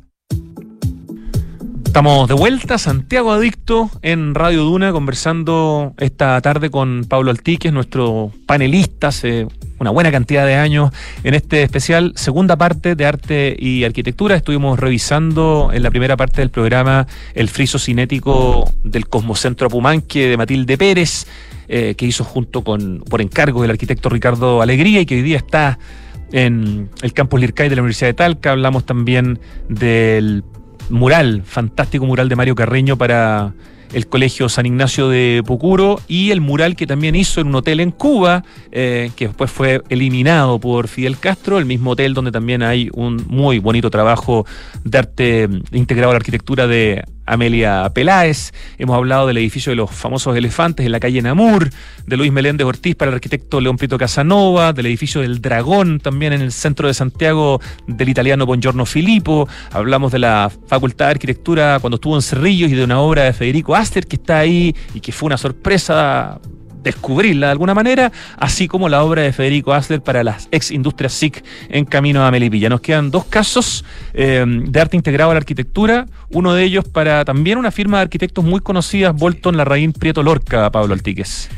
[1.91, 8.31] Estamos de vuelta, Santiago Adicto en Radio Duna, conversando esta tarde con Pablo Altiques, nuestro
[8.45, 9.45] panelista hace
[9.77, 10.93] una buena cantidad de años
[11.25, 14.37] en este especial, segunda parte de arte y arquitectura.
[14.37, 20.37] Estuvimos revisando en la primera parte del programa el friso cinético del Cosmocentro Apumanque de
[20.37, 21.27] Matilde Pérez,
[21.67, 25.37] eh, que hizo junto con, por encargo del arquitecto Ricardo Alegría y que hoy día
[25.39, 25.77] está
[26.31, 28.51] en el campus Lircay de la Universidad de Talca.
[28.51, 30.45] Hablamos también del
[30.91, 33.53] mural, fantástico mural de Mario Carreño para
[33.93, 37.79] el Colegio San Ignacio de Pucuro y el mural que también hizo en un hotel
[37.79, 42.63] en Cuba, eh, que después fue eliminado por Fidel Castro, el mismo hotel donde también
[42.63, 44.45] hay un muy bonito trabajo
[44.83, 49.89] de arte integrado a la arquitectura de Amelia Peláez, hemos hablado del edificio de los
[49.89, 51.69] famosos elefantes en la calle Namur,
[52.05, 56.33] de Luis Meléndez Ortiz para el arquitecto León Prieto Casanova, del edificio del Dragón también
[56.33, 61.79] en el centro de Santiago del italiano Buongiorno Filippo, hablamos de la Facultad de Arquitectura
[61.79, 64.99] cuando estuvo en Cerrillos y de una obra de Federico Aster que está ahí y
[64.99, 66.37] que fue una sorpresa
[66.83, 71.13] descubrirla de alguna manera, así como la obra de Federico Asler para las ex industrias
[71.13, 72.69] SIC en camino a Melipilla.
[72.69, 77.25] Nos quedan dos casos eh, de arte integrado a la arquitectura, uno de ellos para
[77.25, 81.49] también una firma de arquitectos muy conocida, Bolton Larraín Prieto Lorca, Pablo Altiques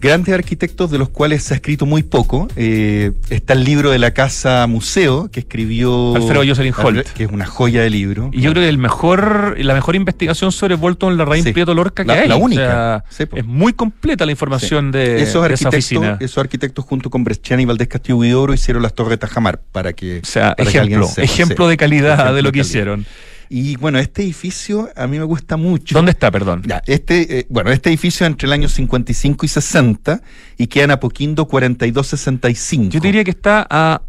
[0.00, 2.48] grandes arquitectos de los cuales se ha escrito muy poco.
[2.56, 7.30] Eh, está el libro de la Casa Museo que escribió Alfredo Jocelyn Holt, que es
[7.30, 8.30] una joya de libro.
[8.32, 11.52] Y yo creo que el mejor, la mejor investigación sobre Bolton Larraín sí.
[11.52, 12.28] Prieto Lorca que la, hay.
[12.28, 13.04] La única.
[13.08, 16.16] O sea, es muy completa la información de, esos de esa oficina.
[16.20, 19.92] Esos arquitectos junto con Bresciani y Valdés Castillo Huidoro hicieron las Torres de Tajamar para
[19.92, 23.06] que, o sea, para ejemplo, que sepa, ejemplo de calidad ejemplo de lo que hicieron.
[23.52, 25.92] Y bueno, este edificio a mí me gusta mucho.
[25.96, 26.62] ¿Dónde está, perdón?
[26.64, 30.22] Ya, este, eh, bueno, este edificio entre el año 55 y 60
[30.56, 32.90] y queda en Apoquindo 4265.
[32.92, 34.02] Yo diría que está a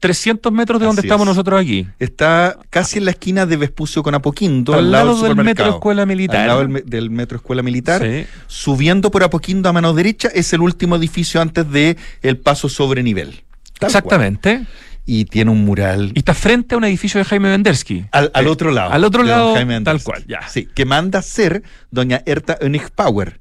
[0.00, 1.28] 300 metros de donde Así estamos es.
[1.28, 1.86] nosotros aquí.
[1.98, 5.66] Está casi en la esquina de Vespucio con Apoquindo, Al lado del supermercado.
[5.66, 6.36] Metro Escuela Militar.
[6.40, 8.00] Al lado del, me- del Metro Escuela Militar.
[8.02, 8.24] Sí.
[8.46, 13.02] Subiendo por Apoquindo a mano derecha es el último edificio antes de el paso sobre
[13.02, 13.42] nivel.
[13.78, 14.54] Tal Exactamente.
[14.56, 14.68] cual.
[15.10, 18.04] Y tiene un mural Y está frente a un edificio de Jaime Vendersky.
[18.12, 18.92] al, al otro lado.
[18.92, 20.46] Al otro lado, Jaime tal cual, ya.
[20.48, 22.58] Sí, que manda a ser doña Erta
[22.94, 23.40] Power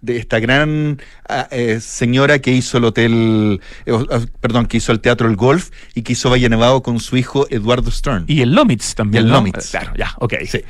[0.00, 4.92] de esta gran ah, eh, señora que hizo el hotel, eh, ah, perdón, que hizo
[4.92, 8.24] el teatro El Golf y que hizo Valle Nevado con su hijo Eduardo Stern.
[8.28, 9.24] Y el Lomitz también.
[9.24, 9.38] Y el ¿no?
[9.38, 9.70] Lomitz.
[9.70, 10.34] Claro, ya, ok.
[10.46, 10.60] Sí.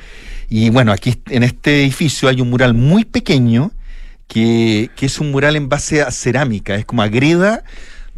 [0.48, 3.72] Y bueno, aquí en este edificio hay un mural muy pequeño
[4.26, 7.02] que, que es un mural en base a cerámica, es como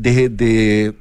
[0.00, 0.94] de, de,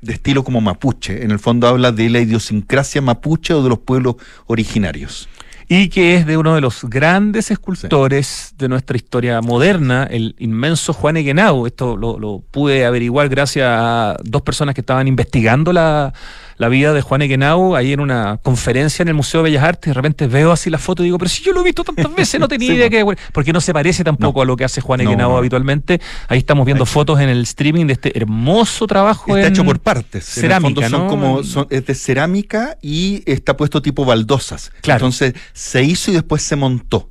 [0.00, 1.22] de estilo como mapuche.
[1.24, 5.28] En el fondo habla de la idiosincrasia mapuche o de los pueblos originarios.
[5.68, 10.92] y que es de uno de los grandes escultores de nuestra historia moderna, el inmenso
[10.92, 11.64] Juan Eguenau.
[11.64, 16.12] Esto lo, lo pude averiguar gracias a dos personas que estaban investigando la,
[16.60, 19.88] la vida de Juan Eguenau ahí en una conferencia en el Museo de Bellas Artes.
[19.88, 22.14] De repente veo así la foto y digo, pero si yo lo he visto tantas
[22.14, 23.10] veces, no tenía Sí, idea no.
[23.10, 23.16] que...
[23.32, 25.38] Porque no se parece tampoco a lo que hace Juan no.
[25.38, 26.02] habitualmente.
[26.28, 29.80] Ahí estamos viendo fotos en el streaming de este hermoso trabajo Está en hecho por
[29.80, 30.36] partes.
[30.36, 31.08] En el Cerámica, fondo son ¿no?
[31.08, 34.70] como son, es de cerámica y está puesto tipo baldosas.
[34.82, 34.98] Claro.
[35.06, 37.08] Entonces se hizo y después se montó.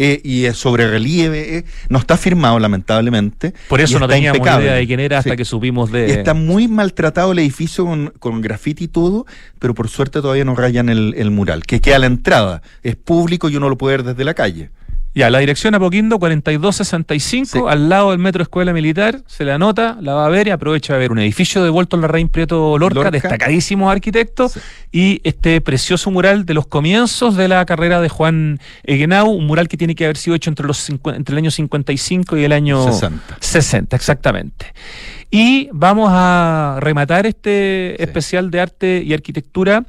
[0.00, 3.52] Eh, y es sobre relieve, eh, no está firmado lamentablemente.
[3.68, 4.66] Por eso no teníamos impecable.
[4.66, 5.36] idea de quién era hasta Sí.
[5.36, 6.06] que supimos de...
[6.06, 9.26] Y está muy maltratado el edificio con, con grafiti y todo,
[9.58, 12.62] pero por suerte todavía no rayan el, el mural, que queda a la entrada.
[12.84, 14.70] Es público y uno lo puede ver desde la calle.
[15.14, 20.14] Ya, la dirección Apoquindo 4265, al lado del Metro Escuela Militar, se le anota, la
[20.14, 23.10] va a ver y aprovecha de ver un edificio de Volton Larraín Prieto Lorca, Lorca.
[23.10, 24.58] destacadísimos arquitectos,
[24.92, 29.66] y este precioso mural de los comienzos de la carrera de Juan Eguenau, un mural
[29.66, 32.84] que tiene que haber sido hecho entre, los entre el año 55 y el año
[32.84, 33.38] 60.
[33.40, 34.72] 60, exactamente.
[35.30, 39.84] Y vamos a rematar este especial de arte y arquitectura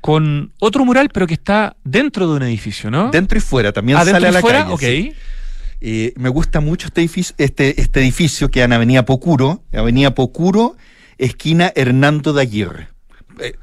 [0.00, 3.10] con otro mural, pero que está dentro de un edificio, ¿no?
[3.10, 4.72] Dentro y fuera, también Ah, sale dentro a la fuera, calle.
[4.74, 4.80] ok.
[4.80, 5.12] sí.
[5.82, 10.76] Eh, me gusta mucho este edificio, este, este edificio que en Avenida Pocuro, Avenida Pocuro,
[11.16, 12.88] esquina Hernando de Aguirre.
[13.38, 13.54] Eh,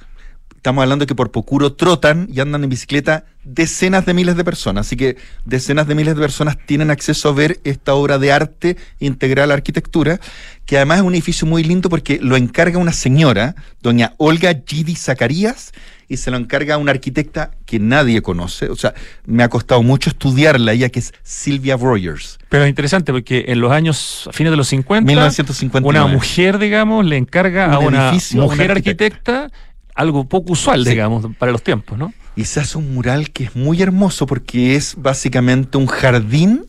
[0.56, 4.88] estamos hablando que por Pocuro trotan y andan en bicicleta decenas de miles de personas,
[4.88, 5.16] así que
[5.46, 9.54] decenas de miles de personas tienen acceso a ver esta obra de arte integral a
[9.54, 10.20] arquitectura,
[10.66, 14.96] que además es un edificio muy lindo porque lo encarga una señora, doña Olga Gidi
[14.96, 15.72] Zacarías,
[16.10, 18.70] y se lo encarga a una arquitecta que nadie conoce.
[18.70, 18.94] O sea,
[19.26, 22.40] me ha costado mucho estudiarla, ella que es Sylvia Rogers.
[22.50, 25.90] Pero es interesante porque en los años, a fines de los 50, 1959.
[26.06, 29.44] una mujer, digamos, le encarga a Un una edificio a una mujer arquitecta.
[29.44, 30.92] arquitecta algo poco usual, Sí.
[30.92, 32.14] digamos, para los tiempos, ¿no?
[32.36, 36.68] Y se hace un mural que es muy hermoso porque es básicamente un jardín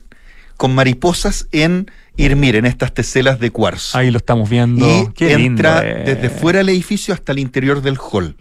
[0.57, 3.97] con mariposas en Irmir, en estas teselas de cuarzo.
[3.97, 4.85] Ahí lo estamos viendo.
[4.85, 6.03] y Qué entra lindo, eh.
[6.15, 8.35] desde fuera del edificio hasta el interior del hall.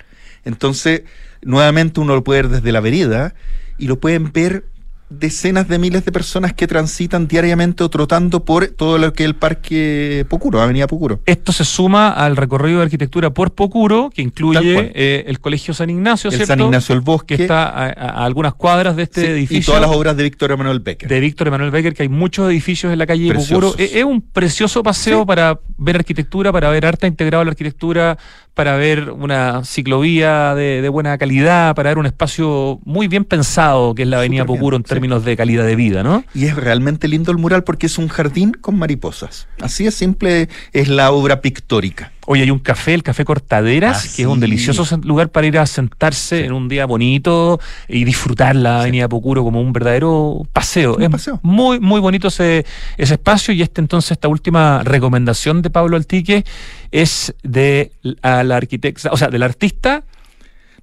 [0.47, 1.03] Entonces,
[1.41, 3.35] nuevamente uno lo puede ver desde la vereda
[3.77, 4.65] y lo pueden ver
[5.09, 9.27] decenas de miles de personas que transitan diariamente o trotando por todo lo que es
[9.29, 11.21] el parque Pocuro, Avenida Pocuro.
[11.25, 15.89] Esto se suma al recorrido de arquitectura por Pocuro, que incluye eh, el Colegio San
[15.89, 16.53] Ignacio, El ¿cierto?
[16.55, 17.37] San Ignacio del Bosque.
[17.37, 19.59] que está a, algunas cuadras de este Sí, edificio.
[19.59, 21.07] y todas las obras de Víctor Emanuel Becker.
[21.07, 23.35] de Víctor Emanuel Becker, que hay muchos edificios en la calle de.
[23.35, 23.75] Pocuro.
[23.77, 25.25] Es, es un precioso paseo Sí.
[25.25, 28.17] para ver arquitectura, para ver arte integrado a la arquitectura,
[28.57, 33.93] para ver una ciclovía de, de buena calidad, para ver un espacio muy bien pensado,
[33.93, 34.89] que es la Avenida bien, Pocuro en sí.
[34.89, 36.25] términos de calidad de vida, ¿no?
[36.33, 39.47] Y es realmente lindo el mural porque es un jardín con mariposas.
[39.61, 42.11] Así de simple es la obra pictórica.
[42.29, 45.57] Hoy hay un café, el Café Cortaderas, Ah, que es un delicioso lugar para ir
[45.57, 47.57] a sentarse en un día bonito
[47.87, 50.95] y disfrutar la Avenida Pocuro como un verdadero paseo.
[50.97, 51.39] Un es paseo.
[51.41, 52.65] muy, muy bonito ese,
[52.97, 56.43] ese espacio y este entonces, esta última recomendación de Pablo Altique
[56.91, 60.03] es de a la arquitecta, o sea, del artista.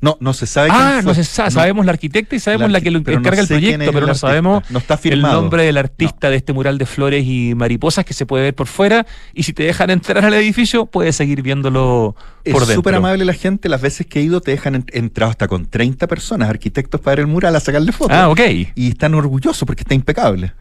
[0.04, 1.54] No, no se sabe quién Ah, no se sabe, No.
[1.54, 3.98] sabemos la arquitecta y sabemos La la, que lo no encarga el proyecto, es pero
[4.00, 7.54] el no sabemos No está el nombre del artista de este mural de flores y
[7.54, 11.16] mariposas que se puede ver por fuera y si te dejan entrar al edificio puedes
[11.16, 12.74] seguir viéndolo Es por dentro.
[12.76, 13.68] súper amable la gente.
[13.70, 17.12] Las veces que he ido te dejan en- entrado hasta con 30 personas, arquitectos para
[17.12, 18.14] ver el mural a sacarle fotos.
[18.16, 18.40] Ah, ok.
[18.74, 20.52] Y están orgullosos porque está impecable.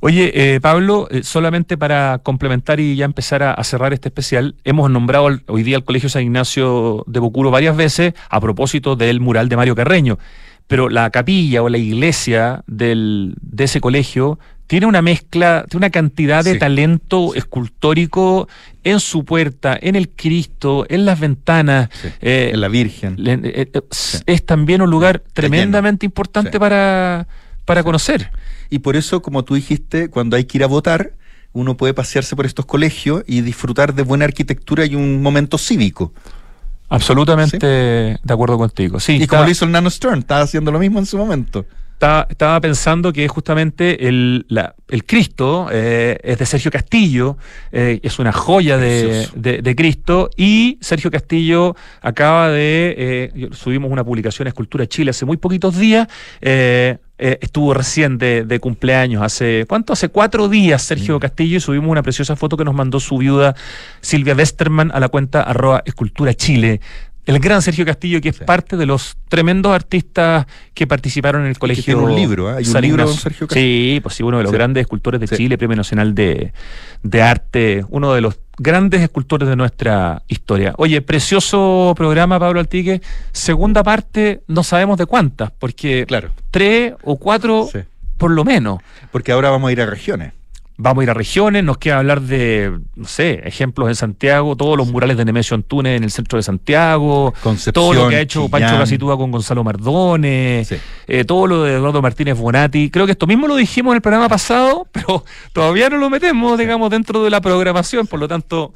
[0.00, 4.54] Oye, eh, Pablo, eh, solamente para complementar y ya empezar a, a cerrar este especial,
[4.64, 8.94] hemos nombrado al- hoy día al Colegio San Ignacio de Bocuro varias veces a propósito
[8.94, 10.18] del mural de Mario Carreño,
[10.68, 14.38] pero la capilla o la iglesia del, de ese colegio
[14.68, 16.58] tiene una mezcla, tiene una cantidad de Sí.
[16.58, 18.48] talento escultórico
[18.84, 21.88] en su puerta, en el Cristo, en las ventanas.
[22.20, 23.14] eh, en la Virgen.
[23.18, 23.80] le- eh, eh,
[24.26, 27.26] Es también un lugar tremendamente importante para,
[27.64, 28.30] para conocer.
[28.70, 31.12] Y por eso, como tú dijiste, cuando hay que ir a votar,
[31.52, 36.12] uno puede pasearse por estos colegios y disfrutar de buena arquitectura y un momento cívico.
[36.90, 37.58] Absolutamente
[38.22, 38.98] de acuerdo contigo.
[39.00, 41.18] Sí, y está- como lo hizo el Nano Stern, estaba haciendo lo mismo en su
[41.18, 41.66] momento.
[41.92, 47.36] Estaba, estaba pensando que justamente el, la- el Cristo eh, es de Sergio Castillo,
[47.72, 52.94] eh, es una joya de, de- de Cristo, y Sergio Castillo acaba de,
[53.34, 56.06] eh, subimos una publicación a Escultura Chile hace muy poquitos días,
[57.18, 59.92] eh, estuvo recién de, de cumpleaños, hace, ¿cuánto?
[59.92, 63.56] Hace cuatro días Sergio Castillo y subimos una preciosa foto que nos mandó su viuda
[64.00, 66.80] Silvia Westerman a la cuenta arroba Escultura Chile.
[67.28, 71.58] El gran Sergio Castillo, que es parte de los tremendos artistas que participaron en el
[71.58, 71.84] colegio.
[71.84, 72.54] tiene un libro, ¿eh?
[72.58, 73.20] Hay un San libro, Ignacio.
[73.22, 73.64] Sergio Castillo.
[73.94, 74.56] Sí, pues sí, uno de los Sí.
[74.56, 75.36] grandes escultores de Sí.
[75.36, 76.52] Chile, Premio Nacional de,
[77.02, 80.72] de Arte, uno de los grandes escultores de nuestra historia.
[80.78, 83.02] Oye, precioso programa, Pablo Altique.
[83.32, 86.30] Segunda parte, no sabemos de cuántas, porque Claro.
[86.50, 87.68] tres o cuatro
[88.16, 88.78] por lo menos.
[89.12, 90.32] Porque ahora vamos a ir a regiones.
[90.80, 94.76] Vamos a ir a regiones, nos queda hablar de, no sé, ejemplos en Santiago, todos
[94.76, 98.20] los murales de Nemesio Antunes en el centro de Santiago, Concepción, todo lo que ha
[98.20, 98.78] hecho Pancho.
[98.78, 100.76] Casitúa con Gonzalo Mardones, Sí.
[101.08, 102.90] eh, todo lo de Eduardo Martínez Bonati.
[102.90, 106.56] Creo que esto mismo lo dijimos en el programa pasado, pero todavía no lo metemos,
[106.56, 108.72] digamos, dentro de la programación, por lo tanto,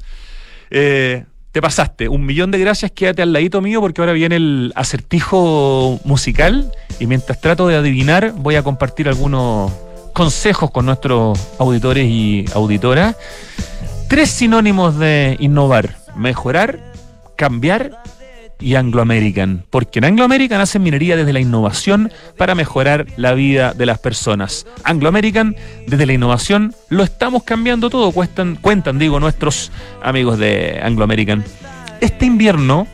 [0.71, 1.23] eh,
[1.53, 2.09] te pasaste.
[2.09, 7.05] Un millón de gracias, quédate al ladito mío porque ahora viene el acertijo musical y
[7.05, 9.71] mientras trato de adivinar voy a compartir algunos
[10.13, 13.15] consejos con nuestros auditores y auditoras.
[14.07, 16.79] Tres sinónimos de innovar, mejorar,
[17.35, 18.03] cambiar
[18.59, 19.65] y Anglo American.
[19.69, 23.99] Porque en Anglo American hacen minería desde la innovación para mejorar la vida de las
[23.99, 24.65] personas.
[24.83, 25.55] Anglo American,
[25.87, 31.43] desde la innovación, lo estamos cambiando todo, cuestan, cuentan, digo, nuestros amigos de Anglo American.
[31.99, 32.87] Este invierno,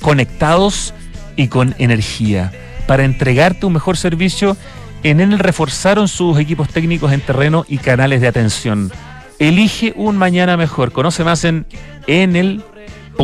[0.00, 0.94] conectados
[1.36, 2.52] y con energía,
[2.86, 4.56] para entregarte un mejor servicio,
[5.02, 8.90] en Enel reforzaron sus equipos técnicos en terreno y canales de atención.
[9.38, 10.92] Elige un mañana mejor.
[10.92, 11.66] Conoce más en
[12.06, 13.16] enel.cl.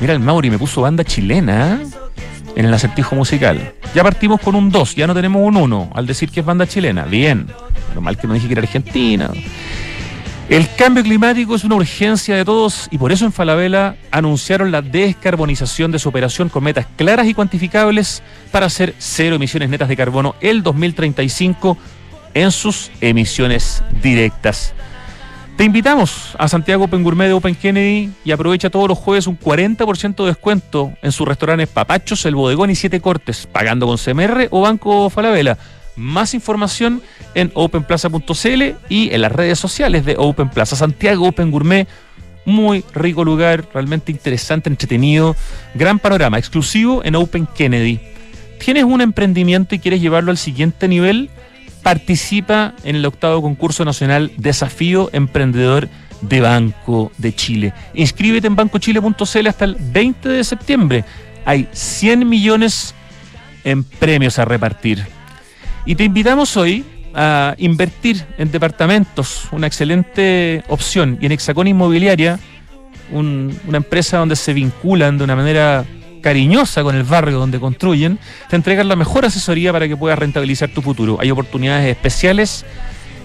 [0.00, 1.86] Mira, el Mauri me puso banda chilena ¿eh?
[2.56, 3.74] en el acertijo musical.
[3.94, 6.66] Ya partimos con un 2, ya no tenemos un 1 al decir que es banda
[6.66, 7.04] chilena.
[7.04, 7.46] Bien.
[7.94, 9.30] Normal que no dije que era argentina.
[10.48, 14.82] El cambio climático es una urgencia de todos y por eso en Falabella anunciaron la
[14.82, 18.22] descarbonización de su operación con metas claras y cuantificables
[18.52, 21.78] para hacer cero emisiones netas de carbono el 2035
[22.34, 24.74] en sus emisiones directas.
[25.56, 29.38] Te invitamos a Santiago Open Gourmet de Open Kennedy y aprovecha todos los jueves un
[29.38, 34.48] 40% de descuento en sus restaurantes Papachos, El Bodegón y Siete Cortes, pagando con CMR
[34.50, 35.56] o Banco Falabella.
[35.96, 37.02] Más información
[37.34, 41.88] en openplaza.cl y en las redes sociales de Open Plaza Santiago Open Gourmet.
[42.46, 45.34] Muy rico lugar, realmente interesante, entretenido,
[45.74, 48.00] gran panorama, exclusivo en Open Kennedy.
[48.58, 51.30] ¿Tienes un emprendimiento y quieres llevarlo al siguiente nivel?
[51.82, 55.88] Participa en el octavo concurso nacional Desafío Emprendedor
[56.22, 57.72] de Banco de Chile.
[57.94, 61.04] Inscríbete en bancochile.cl hasta el 20 de septiembre.
[61.44, 62.94] Hay 100 millones
[63.64, 65.04] en premios a repartir.
[65.86, 66.82] Y te invitamos hoy
[67.14, 71.18] a invertir en departamentos, una excelente opción.
[71.20, 72.38] Y en Hexacón Inmobiliaria,
[73.12, 75.84] un- una empresa donde se vinculan de una manera
[76.22, 78.18] cariñosa con el barrio donde construyen,
[78.48, 81.18] te entregan la mejor asesoría para que puedas rentabilizar tu futuro.
[81.20, 82.64] Hay oportunidades especiales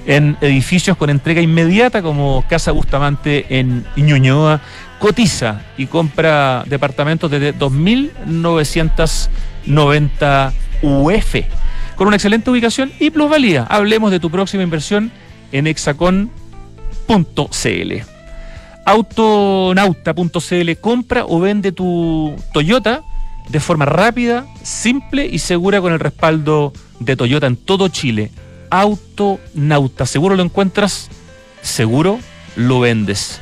[0.05, 4.59] en edificios con entrega inmediata como Casa Bustamante en Ñuñoa.
[4.99, 10.51] Cotiza y compra departamentos desde 2.990
[10.81, 11.35] UF
[11.99, 13.67] con una excelente ubicación y plusvalía.
[13.69, 15.11] Hablemos de tu próxima inversión
[15.51, 16.29] en hexacon.cl.
[18.85, 23.03] Autonauta.cl compra o vende tu Toyota
[23.49, 26.71] de forma rápida, simple y segura con el respaldo
[27.01, 28.31] de Toyota en todo Chile.
[28.69, 31.09] Autonauta, seguro lo encuentras,
[31.61, 32.17] seguro
[32.55, 33.41] lo vendes.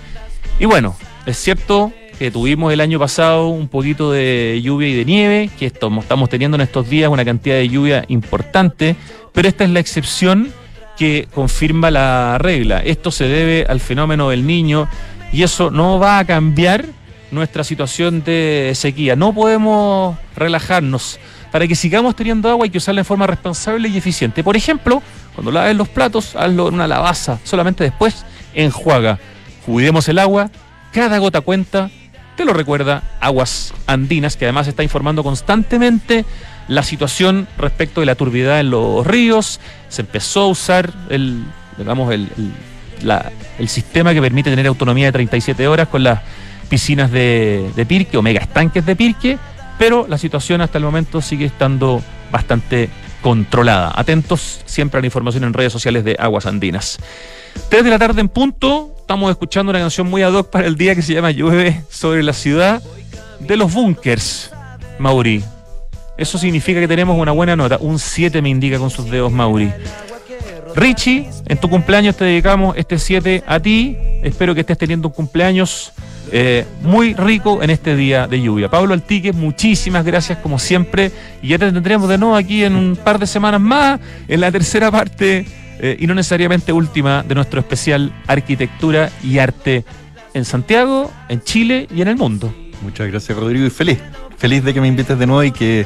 [0.60, 0.96] Y bueno,
[1.28, 5.68] es cierto que tuvimos el año pasado un poquito de lluvia y de nieve, que
[5.68, 8.96] estamos teniendo en estos días una cantidad de lluvia importante,
[9.34, 10.52] pero esta es la excepción
[10.98, 12.80] que confirma la regla.
[12.80, 14.90] Esto se debe al fenómeno del niño
[15.32, 16.86] y eso no va a cambiar
[17.30, 19.16] nuestra situación de sequía.
[19.16, 21.20] No podemos relajarnos.
[21.52, 24.44] Para que sigamos teniendo agua hay que usarla en forma responsable y eficiente.
[24.44, 25.02] Por ejemplo,
[25.36, 27.40] cuando laves los platos, hazlo en una lavaza.
[27.44, 29.20] Solamente después enjuaga.
[29.66, 30.50] Cuidemos el agua,
[30.92, 31.92] cada gota cuenta,
[32.38, 36.24] te lo recuerda Aguas Andinas, que además está informando constantemente
[36.68, 39.60] la situación respecto de la turbidez en los ríos.
[39.90, 41.44] Se empezó a usar el,
[41.78, 42.30] digamos, el,
[43.60, 46.22] el, sistema que permite tener autonomía de 37 horas con las
[46.70, 49.38] piscinas de, de Pirque o mega estanques de Pirque,
[49.80, 52.90] pero la situación hasta el momento sigue estando bastante
[53.22, 53.94] controlada.
[53.96, 57.00] Atentos siempre a la información en redes sociales de Aguas Andinas.
[57.70, 60.76] 3 de la tarde en punto, estamos escuchando una canción muy ad hoc para el
[60.76, 62.84] día que se llama Llueve sobre la ciudad
[63.40, 64.52] de los bunkers,
[65.00, 65.42] Mauri.
[66.18, 67.78] Eso significa que tenemos una buena nota.
[67.80, 69.72] Un 7 me indica con sus dedos, Mauri.
[70.76, 73.96] Richie, en tu cumpleaños te dedicamos este 7 a ti.
[74.24, 75.94] Espero que estés teniendo un cumpleaños
[76.34, 78.68] eh, muy rico en este día de lluvia.
[78.68, 81.14] Pablo Altique, muchísimas gracias como siempre.
[81.42, 84.52] Y ya te tendremos de nuevo aquí en un par de semanas más, en la
[84.52, 85.46] tercera parte
[85.80, 89.86] eh, y no necesariamente última de nuestro especial Arquitectura y Arte
[90.34, 92.54] en Santiago, en Chile y en el mundo.
[92.82, 94.00] Muchas gracias Rodrigo y feliz,
[94.38, 95.86] feliz de que me invites de nuevo y que,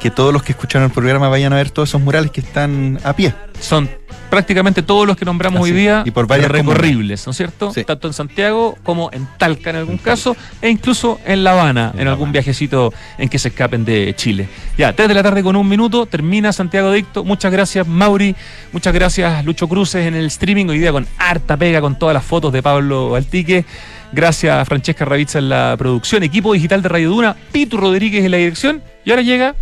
[0.00, 2.98] que todos los que escucharon el programa vayan a ver todos esos murales que están
[3.04, 3.34] a pie.
[3.60, 3.88] Son
[4.30, 7.72] prácticamente todos los que nombramos hoy día y por varias recorribles, ¿no es cierto?
[7.86, 12.08] Tanto en Santiago como en Talca en algún caso, e incluso en La Habana, en,
[12.08, 14.48] algún viajecito en que se escapen de Chile.
[14.78, 17.24] Ya, 3 de la tarde con un minuto, termina Santiago Dicto.
[17.24, 18.34] Muchas gracias, Mauri.
[18.72, 22.24] Muchas gracias, Lucho Cruces, en el streaming hoy día con harta pega, con todas las
[22.24, 23.64] fotos de Pablo Altique.
[24.12, 28.30] Gracias a Francesca Ravizza en la producción, equipo digital de Radio Duna, Pitu Rodríguez en
[28.30, 28.82] la dirección.
[29.04, 29.54] Y ahora llega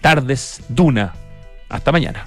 [0.00, 1.12] Tardes Duna.
[1.68, 2.24] Hasta mañana.